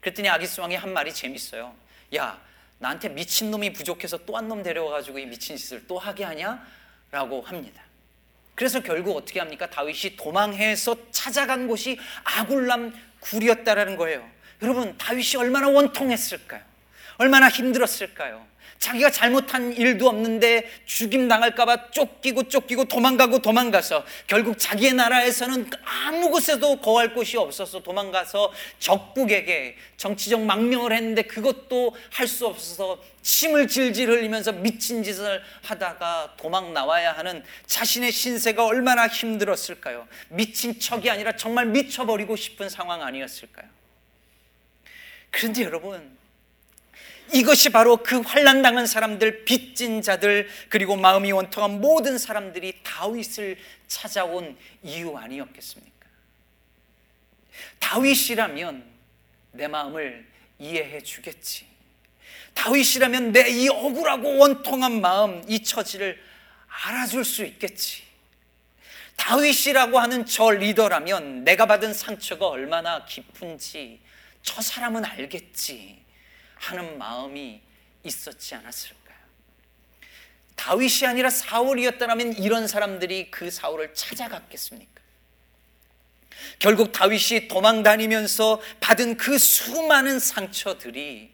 그랬더니 0.00 0.28
아기스 0.28 0.60
왕이 0.60 0.76
한 0.76 0.92
말이 0.92 1.12
재밌어요. 1.12 1.74
야 2.16 2.40
나한테 2.78 3.08
미친 3.10 3.50
놈이 3.50 3.72
부족해서 3.72 4.18
또 4.24 4.36
한 4.36 4.48
놈 4.48 4.62
데려와가지고 4.62 5.18
이 5.18 5.26
미친 5.26 5.56
짓을 5.56 5.86
또 5.86 5.98
하게 5.98 6.24
하냐? 6.24 6.64
라고 7.10 7.42
합니다. 7.42 7.82
그래서 8.54 8.80
결국 8.80 9.16
어떻게 9.16 9.40
합니까? 9.40 9.68
다윗이 9.68 10.16
도망해서 10.16 10.96
찾아간 11.10 11.66
곳이 11.66 11.98
아굴람 12.24 12.94
굴이었다라는 13.20 13.96
거예요. 13.96 14.28
여러분, 14.62 14.96
다윗이 14.98 15.36
얼마나 15.38 15.68
원통했을까요? 15.68 16.62
얼마나 17.20 17.50
힘들었을까요? 17.50 18.48
자기가 18.78 19.10
잘못한 19.10 19.74
일도 19.74 20.08
없는데 20.08 20.66
죽임 20.86 21.28
당할까봐 21.28 21.90
쫓기고 21.90 22.44
쫓기고 22.48 22.86
도망가고 22.86 23.40
도망가서 23.40 24.06
결국 24.26 24.58
자기의 24.58 24.94
나라에서는 24.94 25.68
아무 25.84 26.30
곳에도 26.30 26.80
거할 26.80 27.12
곳이 27.12 27.36
없어서 27.36 27.82
도망가서 27.82 28.54
적국에게 28.78 29.76
정치적 29.98 30.40
망명을 30.40 30.94
했는데 30.94 31.20
그것도 31.22 31.94
할 32.10 32.26
수 32.26 32.46
없어서 32.46 32.98
침을 33.20 33.68
질질 33.68 34.08
흘리면서 34.08 34.52
미친 34.52 35.02
짓을 35.02 35.42
하다가 35.62 36.36
도망 36.38 36.72
나와야 36.72 37.12
하는 37.12 37.44
자신의 37.66 38.12
신세가 38.12 38.64
얼마나 38.64 39.08
힘들었을까요? 39.08 40.08
미친 40.30 40.80
척이 40.80 41.10
아니라 41.10 41.36
정말 41.36 41.66
미쳐버리고 41.66 42.34
싶은 42.34 42.70
상황 42.70 43.02
아니었을까요? 43.02 43.68
그런데 45.30 45.64
여러분 45.64 46.19
이것이 47.32 47.70
바로 47.70 47.98
그 47.98 48.20
환란 48.20 48.62
당한 48.62 48.86
사람들, 48.86 49.44
빚진 49.44 50.02
자들, 50.02 50.48
그리고 50.68 50.96
마음이 50.96 51.32
원통한 51.32 51.80
모든 51.80 52.18
사람들이 52.18 52.80
다윗을 52.82 53.56
찾아온 53.88 54.56
이유 54.82 55.16
아니었겠습니까? 55.16 55.90
다윗이라면 57.78 58.84
내 59.52 59.66
마음을 59.66 60.26
이해해 60.58 61.02
주겠지. 61.02 61.66
다윗이라면 62.54 63.32
내 63.32 63.48
이 63.48 63.68
억울하고 63.68 64.38
원통한 64.38 65.00
마음, 65.00 65.42
이 65.48 65.62
처지를 65.62 66.20
알아줄 66.84 67.24
수 67.24 67.44
있겠지. 67.44 68.02
다윗이라고 69.16 69.98
하는 69.98 70.24
저 70.24 70.50
리더라면 70.50 71.44
내가 71.44 71.66
받은 71.66 71.92
상처가 71.92 72.48
얼마나 72.48 73.04
깊은지 73.04 74.00
저 74.42 74.62
사람은 74.62 75.04
알겠지. 75.04 76.00
하는 76.60 76.98
마음이 76.98 77.60
있었지 78.04 78.54
않았을까요? 78.54 79.16
다윗이 80.56 81.06
아니라 81.06 81.30
사울이었다면 81.30 82.34
이런 82.34 82.68
사람들이 82.68 83.30
그 83.30 83.50
사울을 83.50 83.94
찾아갔겠습니까? 83.94 85.00
결국 86.58 86.92
다윗이 86.92 87.48
도망 87.48 87.82
다니면서 87.82 88.60
받은 88.80 89.16
그 89.16 89.38
수많은 89.38 90.18
상처들이 90.18 91.32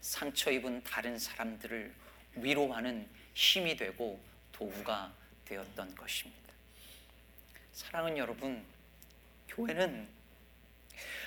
상처 0.00 0.50
입은 0.50 0.82
다른 0.82 1.18
사람들을 1.18 1.94
위로하는 2.36 3.08
힘이 3.32 3.76
되고 3.76 4.20
도구가 4.52 5.12
되었던 5.44 5.94
것입니다. 5.94 6.40
사랑은 7.72 8.18
여러분, 8.18 8.64
교회는 9.48 10.08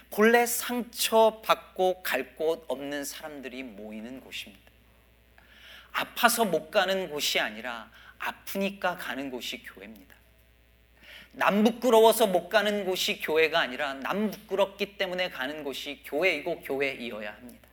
본래 0.10 0.46
상처받고 0.46 2.02
갈 2.04 2.36
곳 2.36 2.66
없는 2.68 3.04
사람들이 3.04 3.64
모이는 3.64 4.22
곳입니다. 4.22 4.72
아파서 5.92 6.46
못 6.46 6.70
가는 6.70 7.10
곳이 7.10 7.40
아니라 7.40 7.90
아프니까 8.20 8.98
가는 8.98 9.30
곳이 9.32 9.64
교회입니다. 9.64 10.16
남 11.32 11.64
부끄러워서 11.64 12.28
못 12.28 12.50
가는 12.50 12.86
곳이 12.86 13.20
교회가 13.20 13.60
아니라 13.60 13.94
남 13.96 14.32
부끄럽기 14.32 14.98
때문에 14.98 15.30
가는 15.30 15.64
곳이 15.64 16.02
교회이고 16.06 16.62
교회이어야 16.62 17.34
합니다. 17.34 17.68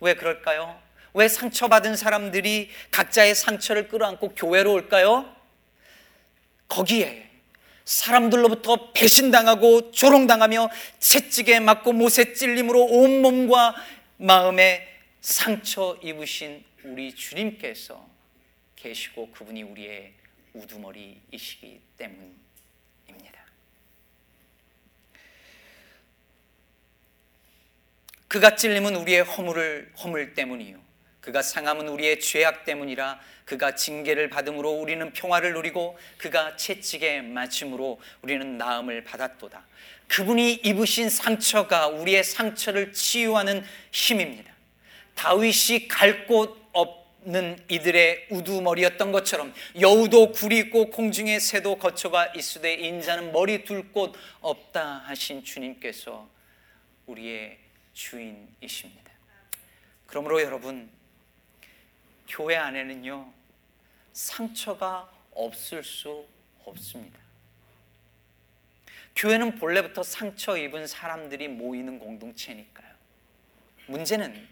왜 0.00 0.14
그럴까요? 0.14 0.80
왜 1.14 1.28
상처받은 1.28 1.96
사람들이 1.96 2.70
각자의 2.90 3.34
상처를 3.34 3.88
끌어안고 3.88 4.34
교회로 4.34 4.72
올까요? 4.72 5.34
거기에 6.68 7.30
사람들로부터 7.84 8.92
배신당하고 8.92 9.90
조롱당하며 9.90 10.70
채찍에 10.98 11.60
맞고 11.60 11.92
못에 11.92 12.34
찔림으로 12.34 12.84
온몸과 12.84 13.74
마음에 14.18 14.88
상처 15.20 15.98
입으신 16.02 16.64
우리 16.84 17.14
주님께서 17.14 18.08
계시고 18.76 19.30
그분이 19.30 19.62
우리의 19.62 20.12
우두머리이시기 20.54 21.80
때문입니다. 21.96 22.32
그가 28.28 28.56
찔림은 28.56 28.96
우리의 28.96 29.22
허물을 29.22 29.92
허물 30.02 30.34
때문이요. 30.34 30.81
그가 31.22 31.40
상함은 31.40 31.88
우리의 31.88 32.20
죄악 32.20 32.64
때문이라 32.64 33.18
그가 33.44 33.74
징계를 33.74 34.28
받음으로 34.28 34.70
우리는 34.72 35.12
평화를 35.12 35.54
누리고 35.54 35.96
그가 36.18 36.56
채찍에 36.56 37.22
맞음으로 37.22 38.00
우리는 38.22 38.58
나음을 38.58 39.04
받았도다. 39.04 39.64
그분이 40.08 40.54
입으신 40.64 41.08
상처가 41.08 41.86
우리의 41.86 42.22
상처를 42.24 42.92
치유하는 42.92 43.64
힘입니다. 43.92 44.52
다윗이 45.14 45.88
갈 45.88 46.26
곳 46.26 46.60
없는 46.72 47.64
이들의 47.68 48.26
우두머리였던 48.30 49.12
것처럼 49.12 49.54
여우도 49.80 50.32
굴이 50.32 50.58
있고 50.58 50.90
공중에 50.90 51.38
새도 51.38 51.76
거처가 51.76 52.32
있으되 52.34 52.74
인자는 52.74 53.32
머리 53.32 53.64
둘 53.64 53.92
곳 53.92 54.14
없다 54.40 55.04
하신 55.06 55.44
주님께서 55.44 56.28
우리의 57.06 57.58
주인이십니다. 57.92 59.12
그러므로 60.06 60.42
여러분 60.42 60.90
교회 62.32 62.56
안에는요, 62.56 63.30
상처가 64.14 65.12
없을 65.32 65.84
수 65.84 66.26
없습니다. 66.64 67.20
교회는 69.14 69.56
본래부터 69.56 70.02
상처 70.02 70.56
입은 70.56 70.86
사람들이 70.86 71.48
모이는 71.48 71.98
공동체니까요. 71.98 72.90
문제는 73.86 74.48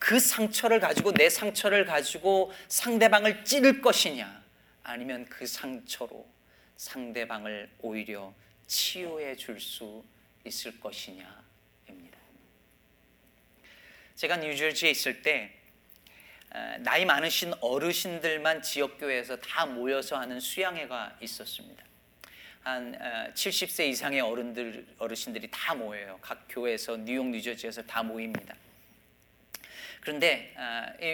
그 0.00 0.18
상처를 0.18 0.80
가지고 0.80 1.12
내 1.12 1.30
상처를 1.30 1.84
가지고 1.84 2.52
상대방을 2.66 3.44
찌를 3.44 3.80
것이냐, 3.80 4.42
아니면 4.82 5.24
그 5.26 5.46
상처로 5.46 6.26
상대방을 6.76 7.70
오히려 7.78 8.34
치유해 8.66 9.36
줄 9.36 9.60
수 9.60 10.04
있을 10.44 10.80
것이냐입니다. 10.80 12.18
제가 14.16 14.36
뉴저지에 14.38 14.90
있을 14.90 15.22
때 15.22 15.56
나이 16.80 17.04
많으신 17.04 17.52
어르신들만 17.60 18.62
지역교회에서 18.62 19.36
다 19.38 19.66
모여서 19.66 20.16
하는 20.16 20.38
수양회가 20.38 21.16
있었습니다. 21.20 21.82
한 22.62 22.96
70세 23.34 23.88
이상의 23.88 24.20
어른들 24.20 24.86
어르신들이 24.98 25.48
다 25.50 25.74
모여요. 25.74 26.18
각 26.22 26.46
교회에서 26.48 26.96
뉴욕, 26.98 27.26
뉴저지에서 27.26 27.82
다 27.82 28.02
모입니다. 28.02 28.54
그런데 30.00 30.54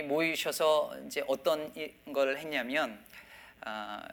모이셔서 0.07 0.99
이제 1.07 1.25
어떤 1.27 1.73
걸 2.13 2.37
했냐면 2.37 3.03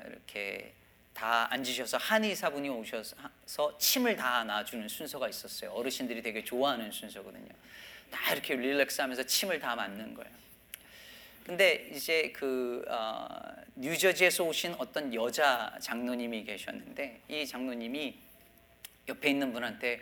이렇게 0.07 0.73
다 1.13 1.51
앉으셔서 1.51 1.97
한의사분이 1.97 2.69
오셔서 2.69 3.77
침을 3.79 4.15
다 4.15 4.43
놔주는 4.45 4.87
순서가 4.87 5.27
있었어요. 5.27 5.71
어르신들이 5.71 6.21
되게 6.21 6.43
좋아하는 6.43 6.91
순서거든요. 6.91 7.49
다 8.11 8.33
이렇게 8.33 8.55
릴렉스하면서 8.55 9.23
침을 9.23 9.59
다 9.59 9.75
맞는 9.75 10.13
거예요. 10.13 10.31
근데 11.47 11.89
이제 11.93 12.33
그 12.35 12.83
어, 12.89 13.25
뉴저지에서 13.75 14.43
오신 14.43 14.75
어떤 14.79 15.13
여자 15.13 15.73
장로님이 15.79 16.43
계셨는데 16.43 17.21
이 17.29 17.47
장로님이 17.47 18.17
옆에 19.07 19.29
있는 19.29 19.53
분한테 19.53 20.01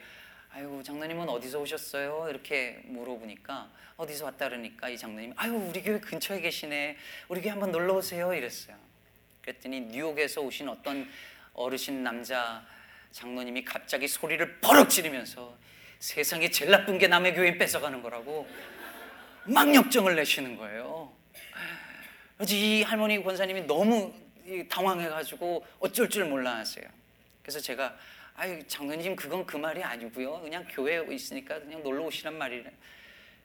아유 0.49 0.81
장로님은 0.83 1.29
어디서 1.29 1.59
오셨어요? 1.61 2.25
이렇게 2.31 2.81
물어보니까 2.85 3.69
어디서 3.95 4.25
왔다 4.25 4.49
그러니까 4.49 4.89
이 4.89 4.97
장로님이 4.97 5.33
아유 5.35 5.53
우리 5.53 5.83
교회 5.83 5.99
근처에 5.99 6.41
계시네 6.41 6.97
우리 7.27 7.41
교회 7.41 7.51
한번 7.51 7.71
놀러 7.71 7.93
오세요 7.93 8.33
이랬어요. 8.33 8.75
그랬더니 9.43 9.81
뉴욕에서 9.81 10.41
오신 10.41 10.67
어떤 10.67 11.07
어르신 11.53 12.03
남자 12.03 12.65
장로님이 13.11 13.65
갑자기 13.65 14.07
소리를 14.07 14.61
버럭 14.61 14.89
지르면서 14.89 15.55
세상에 15.99 16.49
제일 16.49 16.71
나쁜 16.71 16.97
게 16.97 17.07
남의 17.07 17.35
교인 17.35 17.59
뺏어가는 17.59 18.01
거라고 18.01 18.49
막 19.43 19.75
역정을 19.75 20.15
내시는 20.15 20.57
거예요. 20.57 21.14
그래서 22.37 22.55
이 22.55 22.83
할머니 22.83 23.21
권사님이 23.23 23.61
너무 23.61 24.13
당황해가지고 24.69 25.65
어쩔 25.79 26.09
줄 26.09 26.25
몰라 26.25 26.57
하세요. 26.57 26.85
그래서 27.41 27.59
제가 27.59 27.97
아유 28.35 28.61
장로님 28.67 29.15
그건 29.15 29.45
그 29.45 29.55
말이 29.57 29.81
아니고요. 29.81 30.41
그냥 30.41 30.65
교회에 30.69 31.05
있으니까 31.11 31.59
그냥 31.59 31.81
놀러 31.83 32.03
오시란 32.03 32.37
말이래. 32.37 32.71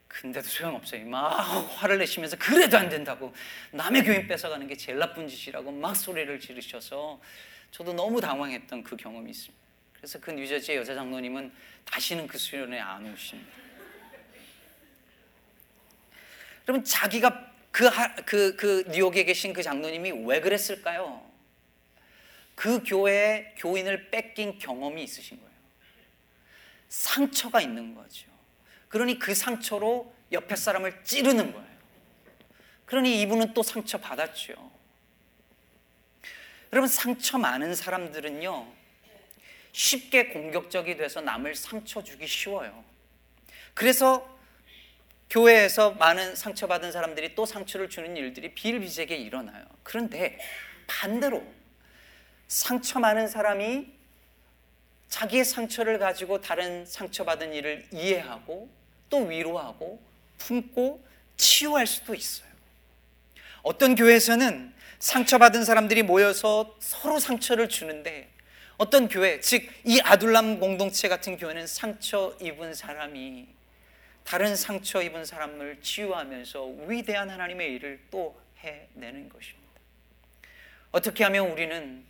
근데도 0.08 0.48
소용없어요. 0.48 1.06
막 1.06 1.38
화를 1.76 1.98
내시면서 1.98 2.36
그래도 2.36 2.76
안 2.76 2.88
된다고 2.88 3.32
남의 3.70 4.02
교인 4.02 4.26
뺏어가는 4.26 4.66
게 4.66 4.76
제일 4.76 4.98
나쁜 4.98 5.28
짓이라고 5.28 5.70
막 5.70 5.94
소리를 5.94 6.40
지르셔서 6.40 7.20
저도 7.70 7.92
너무 7.92 8.20
당황했던 8.20 8.82
그 8.82 8.96
경험이 8.96 9.30
있습니다. 9.30 9.64
그래서 9.94 10.18
그 10.18 10.32
뉴저지의 10.32 10.78
여자 10.78 10.94
장로님은 10.94 11.52
다시는 11.84 12.26
그 12.26 12.38
수련회 12.38 12.80
안 12.80 13.12
오십니다. 13.12 13.52
여러분 16.66 16.84
자기가 16.84 17.49
그, 17.70 17.88
그, 18.24 18.56
그 18.56 18.84
뉴욕에 18.88 19.24
계신 19.24 19.52
그 19.52 19.62
장로님이 19.62 20.26
왜 20.26 20.40
그랬을까요? 20.40 21.24
그 22.54 22.82
교회에 22.84 23.54
교인을 23.56 24.10
뺏긴 24.10 24.58
경험이 24.58 25.02
있으신 25.04 25.38
거예요. 25.38 25.50
상처가 26.88 27.60
있는 27.60 27.94
거죠. 27.94 28.26
그러니 28.88 29.18
그 29.18 29.34
상처로 29.34 30.12
옆에 30.32 30.56
사람을 30.56 31.04
찌르는 31.04 31.52
거예요. 31.52 31.70
그러니 32.86 33.20
이분은 33.22 33.54
또 33.54 33.62
상처 33.62 33.98
받았죠. 33.98 34.70
여러분 36.72 36.88
상처 36.88 37.38
많은 37.38 37.74
사람들은요 37.74 38.66
쉽게 39.72 40.26
공격적이 40.28 40.96
돼서 40.96 41.20
남을 41.20 41.54
상처 41.54 42.02
주기 42.02 42.26
쉬워요. 42.26 42.84
그래서 43.74 44.39
교회에서 45.30 45.92
많은 45.92 46.34
상처받은 46.34 46.90
사람들이 46.92 47.34
또 47.34 47.46
상처를 47.46 47.88
주는 47.88 48.16
일들이 48.16 48.52
비일비재하게 48.52 49.16
일어나요. 49.16 49.64
그런데 49.84 50.38
반대로 50.86 51.42
상처 52.48 52.98
많은 52.98 53.28
사람이 53.28 53.86
자기의 55.08 55.44
상처를 55.44 55.98
가지고 55.98 56.40
다른 56.40 56.84
상처받은 56.84 57.52
일을 57.52 57.86
이해하고 57.92 58.68
또 59.08 59.18
위로하고 59.18 60.00
품고 60.38 61.04
치유할 61.36 61.86
수도 61.86 62.14
있어요. 62.14 62.50
어떤 63.62 63.94
교회에서는 63.94 64.72
상처받은 64.98 65.64
사람들이 65.64 66.02
모여서 66.02 66.76
서로 66.80 67.18
상처를 67.18 67.68
주는데 67.68 68.28
어떤 68.78 69.08
교회, 69.08 69.40
즉 69.40 69.70
이 69.84 70.00
아둘람 70.00 70.58
공동체 70.60 71.08
같은 71.08 71.36
교회는 71.36 71.66
상처 71.66 72.34
입은 72.40 72.74
사람이 72.74 73.46
다른 74.30 74.54
상처 74.54 75.02
입은 75.02 75.24
사람을 75.24 75.80
치유하면서 75.80 76.64
위대한 76.86 77.28
하나님의 77.30 77.74
일을 77.74 78.00
또 78.12 78.40
해내는 78.58 79.28
것입니다. 79.28 79.80
어떻게 80.92 81.24
하면 81.24 81.50
우리는 81.50 82.04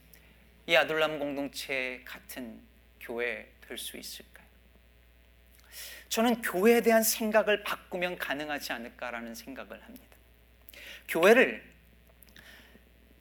이 0.67 0.77
아둘람 0.77 1.19
공동체 1.19 2.03
같은 2.05 2.61
교회 3.01 3.51
될 3.67 3.79
수 3.79 3.97
있을까요? 3.97 4.47
저는 6.11 6.43
교회에 6.43 6.83
대한 6.83 7.03
생각을 7.03 7.63
바꾸면 7.63 8.19
가능하지 8.19 8.75
않을까라는 8.75 9.35
생각을 9.35 9.83
합니다. 9.83 10.17
교회를 11.09 11.73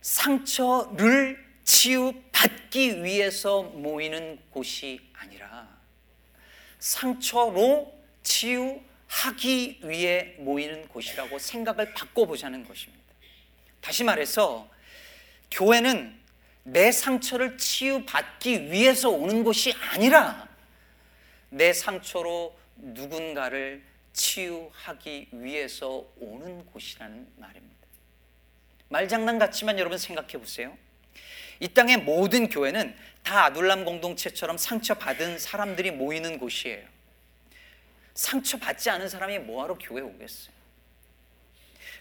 상처를 0.01 1.41
치유받기 1.63 3.01
위해서 3.01 3.63
모이는 3.63 4.41
곳이 4.51 4.99
아니라 5.13 5.69
상처로 6.79 7.97
치유 8.23 8.88
하기 9.09 9.79
위해 9.83 10.35
모이는 10.37 10.87
곳이라고 10.87 11.39
생각을 11.39 11.93
바꿔보자는 11.93 12.63
것입니다. 12.65 13.03
다시 13.81 14.03
말해서 14.03 14.69
교회는 15.51 16.17
내 16.63 16.91
상처를 16.91 17.57
치유받기 17.57 18.71
위해서 18.71 19.09
오는 19.09 19.43
곳이 19.43 19.73
아니라 19.91 20.47
내 21.49 21.73
상처로 21.73 22.55
누군가를 22.75 23.83
치유하기 24.13 25.29
위해서 25.31 26.05
오는 26.17 26.65
곳이라는 26.67 27.27
말입니다. 27.37 27.75
말장난 28.89 29.39
같지만 29.39 29.79
여러분 29.79 29.97
생각해 29.97 30.33
보세요. 30.33 30.77
이 31.59 31.67
땅의 31.67 31.97
모든 31.97 32.47
교회는 32.47 32.95
다 33.23 33.45
아둘람 33.45 33.85
공동체처럼 33.85 34.57
상처받은 34.57 35.39
사람들이 35.39 35.91
모이는 35.91 36.37
곳이에요. 36.37 36.98
상처받지 38.19 38.89
않은 38.89 39.07
사람이 39.07 39.39
뭐하러 39.39 39.77
교회 39.79 40.01
오겠어요? 40.01 40.53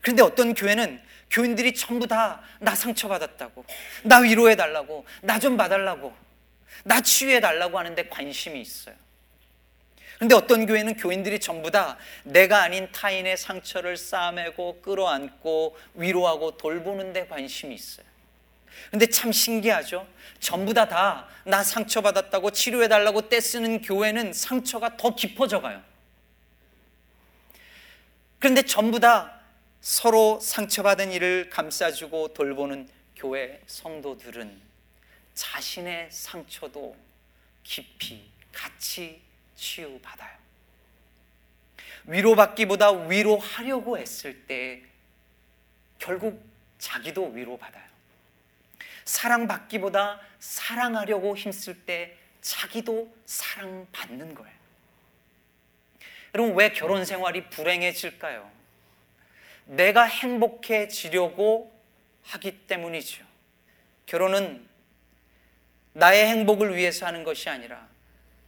그런데 0.03 0.23
어떤 0.23 0.53
교회는 0.55 1.01
교인들이 1.31 1.75
전부 1.75 2.07
다 2.07 2.43
나 2.61 2.75
상처받았다고, 2.75 3.65
나 4.03 4.19
위로해달라고, 4.19 5.05
나 5.23 5.39
좀 5.39 5.57
봐달라고, 5.57 6.13
나 6.85 7.01
치유해달라고 7.01 7.79
하는데 7.79 8.09
관심이 8.09 8.61
있어요. 8.61 8.97
그런데 10.17 10.35
어떤 10.35 10.67
교회는 10.67 10.97
교인들이 10.97 11.39
전부 11.39 11.71
다 11.71 11.97
내가 12.25 12.63
아닌 12.63 12.91
타인의 12.91 13.37
상처를 13.37 13.97
싸매고 13.97 14.81
끌어안고 14.83 15.77
위로하고 15.95 16.57
돌보는 16.57 17.13
데 17.13 17.29
관심이 17.29 17.73
있어요. 17.77 18.07
근데 18.91 19.07
참 19.07 19.31
신기하죠? 19.31 20.07
전부 20.41 20.75
다 20.75 20.89
다 20.89 21.29
나 21.45 21.63
상처받았다고 21.63 22.51
치료해달라고 22.51 23.29
떼쓰는 23.29 23.83
교회는 23.83 24.33
상처가 24.33 24.97
더 24.97 25.15
깊어져 25.15 25.61
가요. 25.61 25.81
그런데 28.39 28.63
전부 28.63 29.01
다 29.01 29.41
서로 29.81 30.39
상처받은 30.41 31.13
일을 31.13 31.51
감싸주고 31.51 32.35
돌보는 32.35 32.89
교회 33.17 33.61
성도들은 33.67 34.61
자신의 35.35 36.09
상처도 36.11 36.97
깊이 37.63 38.31
같이 38.53 39.21
치유받아요. 39.57 40.39
위로받기보다 42.05 42.91
위로하려고 43.07 43.99
했을 43.99 44.47
때 44.47 44.83
결국 45.99 46.43
자기도 46.79 47.27
위로받아요. 47.29 47.87
사랑받기보다 49.05 50.21
사랑하려고 50.39 51.37
힘쓸 51.37 51.85
때 51.85 52.17
자기도 52.41 53.15
사랑받는 53.27 54.35
거예요. 54.35 54.58
여러분, 56.39 56.55
왜 56.55 56.71
결혼 56.71 57.05
생활이 57.05 57.51
불행해질까요? 57.51 58.49
내가 59.67 60.05
행복해지려고 60.05 61.77
하기 62.23 62.67
때문이죠. 62.69 63.25
결혼은 64.07 64.65
나의 65.95 66.29
행복을 66.29 66.77
위해서 66.77 67.07
하는 67.07 67.25
것이 67.25 67.49
아니라 67.51 67.89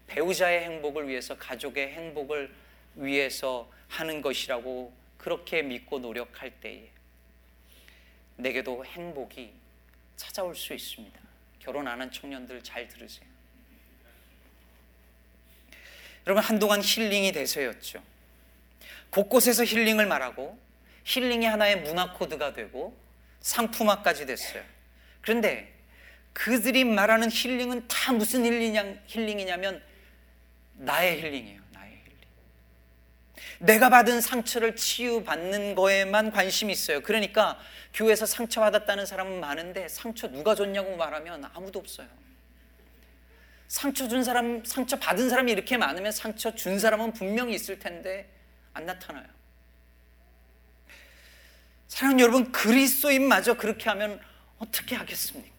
배우자의 0.07 0.63
행복을 0.67 1.09
위해서, 1.09 1.37
가족의 1.37 1.93
행복을 1.93 2.55
위해서 2.95 3.69
하는 3.89 4.23
것이라고 4.23 4.93
그렇게 5.19 5.63
믿고 5.63 5.99
노력할 5.99 6.53
때에 6.61 6.89
내게도 8.37 8.85
행복이 8.85 9.53
찾아올 10.17 10.55
수 10.55 10.75
있습니다. 10.75 11.19
결혼 11.59 11.89
안 11.89 12.01
한 12.01 12.13
청년들 12.13 12.63
잘 12.63 12.87
들으세요. 12.87 13.29
여러분 16.27 16.43
한동안 16.45 16.81
힐링이 16.83 17.33
대세였죠. 17.33 18.03
곳곳에서 19.11 19.65
힐링을 19.65 20.07
말하고 20.07 20.59
힐링이 21.05 21.47
하나의 21.47 21.81
문화 21.81 22.13
코드가 22.13 22.53
되고 22.53 22.97
상품화까지 23.41 24.27
됐어요. 24.27 24.63
그런데 25.21 25.73
그들이 26.33 26.85
말하는 26.85 27.31
힐링은 27.31 27.89
다 27.89 28.13
무슨 28.13 28.45
힐링이냐면 28.45 29.83
나의 30.75 31.21
힐링이에요. 31.21 31.61
나의 31.73 31.93
힐링. 32.05 32.19
내가 33.59 33.91
받은 33.91 34.21
상처를 34.21 34.77
치유받는 34.77 35.75
거에만 35.75 36.31
관심이 36.31 36.73
있어요. 36.73 37.01
그러니까 37.01 37.59
교회에서 37.93 38.27
상처 38.27 38.61
받았다는 38.61 39.07
사람은 39.07 39.41
많은데 39.41 39.89
상처 39.89 40.29
누가 40.29 40.55
줬냐고 40.55 40.97
말하면 40.97 41.45
아무도 41.53 41.79
없어요. 41.81 42.07
상처 43.71 44.09
준 44.09 44.25
사람, 44.25 44.65
상처 44.65 44.99
받은 44.99 45.31
사람이 45.31 45.53
이렇게 45.53 45.77
많으면 45.77 46.11
상처 46.11 46.53
준 46.57 46.81
사람은 46.81 47.13
분명히 47.13 47.55
있을 47.55 47.79
텐데 47.79 48.29
안 48.75 48.85
나타나요. 48.85 49.25
사랑하는 51.87 52.21
여러분, 52.21 52.51
그리스도인마저 52.51 53.55
그렇게 53.55 53.89
하면 53.91 54.21
어떻게 54.59 54.97
하겠습니까? 54.97 55.55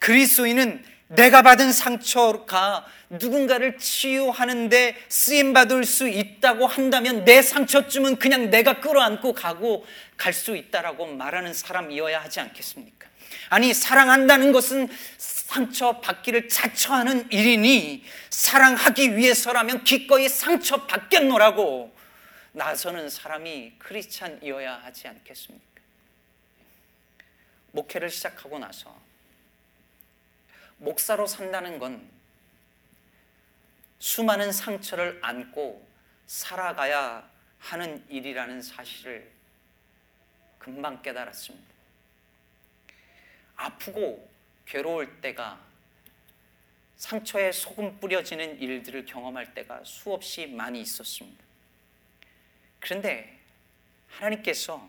그리스도인은 0.00 0.84
내가 1.06 1.42
받은 1.42 1.70
상처가 1.72 2.84
누군가를 3.10 3.78
치유하는데 3.78 4.96
쓰임 5.08 5.52
받을 5.52 5.84
수 5.84 6.08
있다고 6.08 6.66
한다면 6.66 7.24
내 7.24 7.42
상처쯤은 7.42 8.18
그냥 8.18 8.50
내가 8.50 8.80
끌어안고 8.80 9.34
가고 9.34 9.86
갈 10.16 10.32
수 10.32 10.56
있다라고 10.56 11.06
말하는 11.06 11.54
사람이어야 11.54 12.22
하지 12.22 12.40
않겠습니까? 12.40 13.08
아니 13.50 13.72
사랑한다는 13.72 14.50
것은 14.50 14.88
상처 15.50 16.00
받기를 16.00 16.48
자처하는 16.48 17.32
일이니 17.32 18.04
사랑하기 18.30 19.16
위해서라면 19.16 19.82
기꺼이 19.82 20.28
상처 20.28 20.86
받겠노라고 20.86 21.92
나서는 22.52 23.10
사람이 23.10 23.74
크리스찬이어야 23.80 24.76
하지 24.84 25.08
않겠습니까? 25.08 25.82
목회를 27.72 28.10
시작하고 28.10 28.60
나서 28.60 28.96
목사로 30.76 31.26
산다는 31.26 31.80
건 31.80 32.08
수많은 33.98 34.52
상처를 34.52 35.18
안고 35.20 35.84
살아가야 36.28 37.28
하는 37.58 38.04
일이라는 38.08 38.62
사실을 38.62 39.28
금방 40.60 41.02
깨달았습니다. 41.02 41.74
아프고 43.56 44.29
괴로울 44.70 45.20
때가 45.20 45.58
상처에 46.96 47.50
소금 47.50 47.98
뿌려지는 47.98 48.60
일들을 48.60 49.04
경험할 49.04 49.52
때가 49.52 49.82
수없이 49.84 50.46
많이 50.46 50.80
있었습니다. 50.80 51.42
그런데 52.78 53.36
하나님께서 54.08 54.88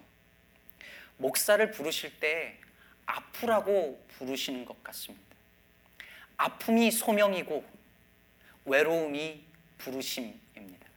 목사를 1.17 1.71
부르실 1.71 2.19
때 2.19 2.59
아프라고 3.07 3.99
부르시는 4.17 4.65
것 4.65 4.83
같습니다. 4.83 5.25
아픔이 6.37 6.91
소명이고 6.91 7.65
외로움이 8.65 9.43
부르심입니다. 9.79 10.87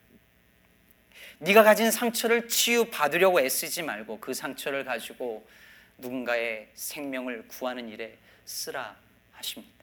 네가 1.38 1.62
가진 1.62 1.90
상처를 1.90 2.48
치유 2.48 2.90
받으려고 2.90 3.40
애쓰지 3.40 3.82
말고 3.82 4.20
그 4.20 4.34
상처를 4.34 4.84
가지고 4.84 5.48
누군가의 5.96 6.68
생명을 6.74 7.48
구하는 7.48 7.88
일에 7.88 8.18
쓰라 8.44 8.96
하십니다. 9.33 9.74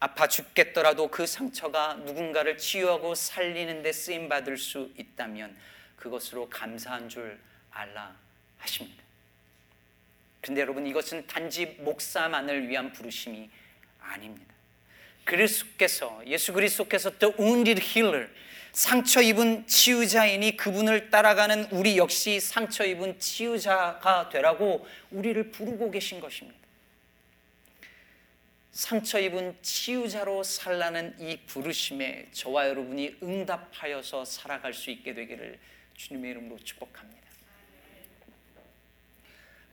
아파 0.00 0.28
죽겠더라도 0.28 1.08
그 1.08 1.26
상처가 1.26 1.94
누군가를 1.94 2.58
치유하고 2.58 3.14
살리는 3.14 3.82
데 3.82 3.92
쓰임 3.92 4.28
받을 4.28 4.58
수 4.58 4.90
있다면 4.98 5.56
그것으로 5.96 6.50
감사한 6.50 7.08
줄 7.08 7.40
알라 7.70 8.14
하십니다. 8.58 9.02
근데 10.40 10.60
여러분 10.60 10.86
이것은 10.86 11.26
단지 11.26 11.64
목사만을 11.78 12.68
위한 12.68 12.92
부르심이 12.92 13.48
아닙니다. 13.98 14.54
그리스도께서 15.24 16.22
예수 16.26 16.52
그리스도께서 16.52 17.18
the 17.18 17.34
wounded 17.38 17.82
healer 17.82 18.28
상처 18.72 19.22
입은 19.22 19.66
치유자이니 19.66 20.56
그분을 20.56 21.08
따라가는 21.08 21.68
우리 21.70 21.96
역시 21.96 22.40
상처 22.40 22.84
입은 22.84 23.18
치유자가 23.20 24.28
되라고 24.28 24.86
우리를 25.10 25.50
부르고 25.50 25.90
계신 25.90 26.20
것입니다. 26.20 26.63
상처 28.74 29.20
입은 29.20 29.56
치유자로 29.62 30.42
살라는 30.42 31.14
이 31.20 31.38
부르심에 31.46 32.28
저와 32.32 32.68
여러분이 32.68 33.18
응답하여서 33.22 34.24
살아갈 34.24 34.74
수 34.74 34.90
있게 34.90 35.14
되기를 35.14 35.60
주님의 35.94 36.32
이름으로 36.32 36.58
축복합니다. 36.58 37.22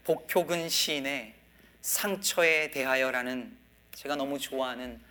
복효근 0.04 0.70
시인의 0.70 1.34
상처에 1.82 2.70
대하여라는 2.70 3.58
제가 3.96 4.16
너무 4.16 4.38
좋아하는 4.38 5.02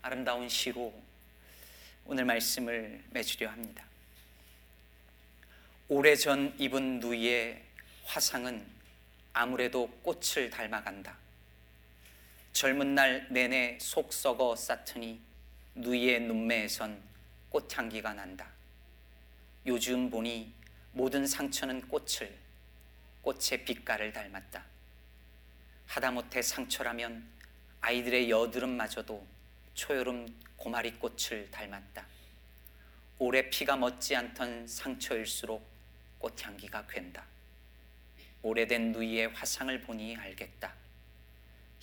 아름다운 0.00 0.48
시로 0.48 0.94
오늘 2.04 2.24
말씀을 2.24 3.02
맺으려 3.10 3.50
합니다. 3.50 3.84
오래전 5.88 6.54
입은 6.56 7.00
누이의 7.00 7.60
화상은 8.04 8.64
아무래도 9.32 9.88
꽃을 10.02 10.50
닮아간다. 10.50 11.19
젊은 12.60 12.94
날 12.94 13.26
내내 13.30 13.78
속 13.80 14.12
썩어 14.12 14.54
쌓더니 14.54 15.18
누이의 15.76 16.20
눈매에선 16.20 17.02
꽃향기가 17.48 18.12
난다. 18.12 18.50
요즘 19.64 20.10
보니 20.10 20.52
모든 20.92 21.26
상처는 21.26 21.88
꽃을 21.88 22.36
꽃의 23.22 23.64
빛깔을 23.64 24.12
닮았다. 24.12 24.62
하다못해 25.86 26.42
상처라면 26.42 27.26
아이들의 27.80 28.28
여드름마저도 28.28 29.26
초여름 29.72 30.28
고마리 30.56 30.92
꽃을 30.98 31.50
닮았다. 31.50 32.06
오래 33.20 33.48
피가 33.48 33.76
멎지 33.76 34.14
않던 34.14 34.68
상처일수록 34.68 35.66
꽃향기가 36.18 36.86
괜다. 36.88 37.24
오래된 38.42 38.92
누이의 38.92 39.28
화상을 39.28 39.80
보니 39.80 40.18
알겠다. 40.18 40.79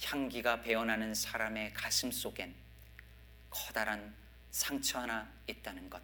향기가 0.03 0.61
배어나는 0.61 1.13
사람의 1.13 1.73
가슴 1.73 2.11
속엔 2.11 2.53
커다란 3.49 4.15
상처 4.51 4.99
하나 4.99 5.31
있다는 5.47 5.89
것. 5.89 6.01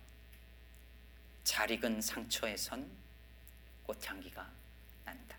잘 1.43 1.69
익은 1.71 2.01
상처에선 2.01 2.89
꽃향기가 3.83 4.49
난다. 5.05 5.37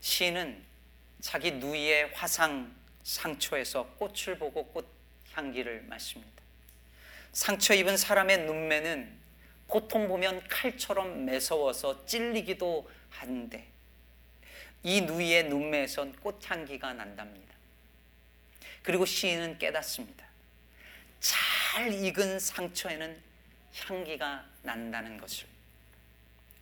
시인은 0.00 0.64
자기 1.20 1.52
누이의 1.52 2.12
화상 2.14 2.74
상처에서 3.02 3.86
꽃을 3.96 4.38
보고 4.38 4.66
꽃 4.66 4.88
향기를 5.32 5.82
맡습니다. 5.82 6.42
상처 7.32 7.74
입은 7.74 7.96
사람의 7.96 8.44
눈매는 8.44 9.20
보통 9.68 10.06
보면 10.06 10.46
칼처럼 10.48 11.24
매서워서 11.24 12.04
찔리기도 12.04 12.90
한데 13.08 13.71
이 14.82 15.00
누이의 15.02 15.48
눈매에선 15.48 16.12
꽃향기가 16.16 16.92
난답니다. 16.94 17.54
그리고 18.82 19.04
시인은 19.04 19.58
깨닫습니다. 19.58 20.26
잘 21.20 21.92
익은 21.92 22.40
상처에는 22.40 23.22
향기가 23.76 24.44
난다는 24.62 25.18
것을. 25.18 25.46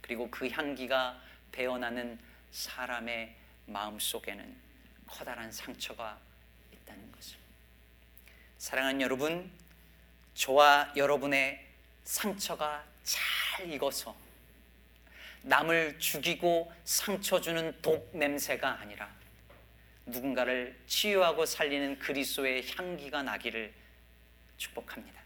그리고 0.03 0.31
그 0.31 0.49
향기가 0.49 1.21
배어나는 1.51 2.19
사람의 2.53 3.35
마음 3.67 3.99
속에는 3.99 4.57
커다란 5.07 5.51
상처가 5.51 6.19
있다는 6.73 7.11
것을. 7.13 7.37
사랑하는 8.59 9.01
여러분, 9.01 9.51
저와 10.35 10.93
여러분의 10.95 11.67
상처가 12.05 12.85
잘 13.03 13.71
익어서 13.73 14.15
남을 15.43 15.97
죽이고 15.99 16.73
상처 16.85 17.41
주는 17.41 17.75
독 17.83 18.11
냄새가 18.13 18.79
아니라 18.83 19.09
누군가를 20.07 20.77
치유하고 20.87 21.47
살리는 21.47 21.99
그리스도의 21.99 22.65
향기가 22.77 23.23
나기를 23.23 23.73
축복합니다. 24.57 25.21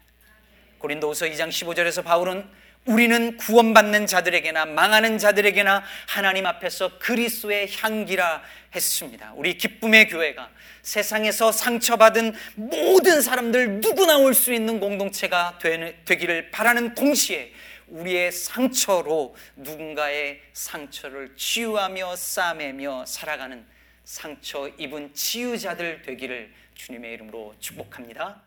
고린도후서 0.77 1.25
2장 1.27 1.49
15절에서 1.49 2.03
바울은 2.03 2.47
우리는 2.85 3.35
구원받는 3.37 4.05
자들에게나 4.05 4.65
망하는 4.65 5.17
자들에게나 5.17 5.83
하나님 6.07 6.45
앞에서 6.45 6.99
그리스도의 6.99 7.67
향기라 7.75 8.43
했습니다. 8.75 9.33
우리 9.35 9.57
기쁨의 9.57 10.07
교회가 10.07 10.51
세상에서 10.83 11.51
상처받은 11.51 12.35
모든 12.55 13.21
사람들 13.23 13.79
누구나 13.79 14.17
올 14.17 14.35
수 14.35 14.53
있는 14.53 14.79
공동체가 14.79 15.57
되기를 16.05 16.51
바라는 16.51 16.93
동시에 16.93 17.51
우리의 17.87 18.31
상처로 18.31 19.35
누군가의 19.55 20.41
상처를 20.53 21.35
치유하며 21.35 22.15
싸매며 22.15 23.05
살아가는 23.05 23.65
상처 24.03 24.67
입은 24.77 25.13
치유자들 25.13 26.03
되기를 26.03 26.53
주님의 26.75 27.13
이름으로 27.13 27.55
축복합니다. 27.59 28.44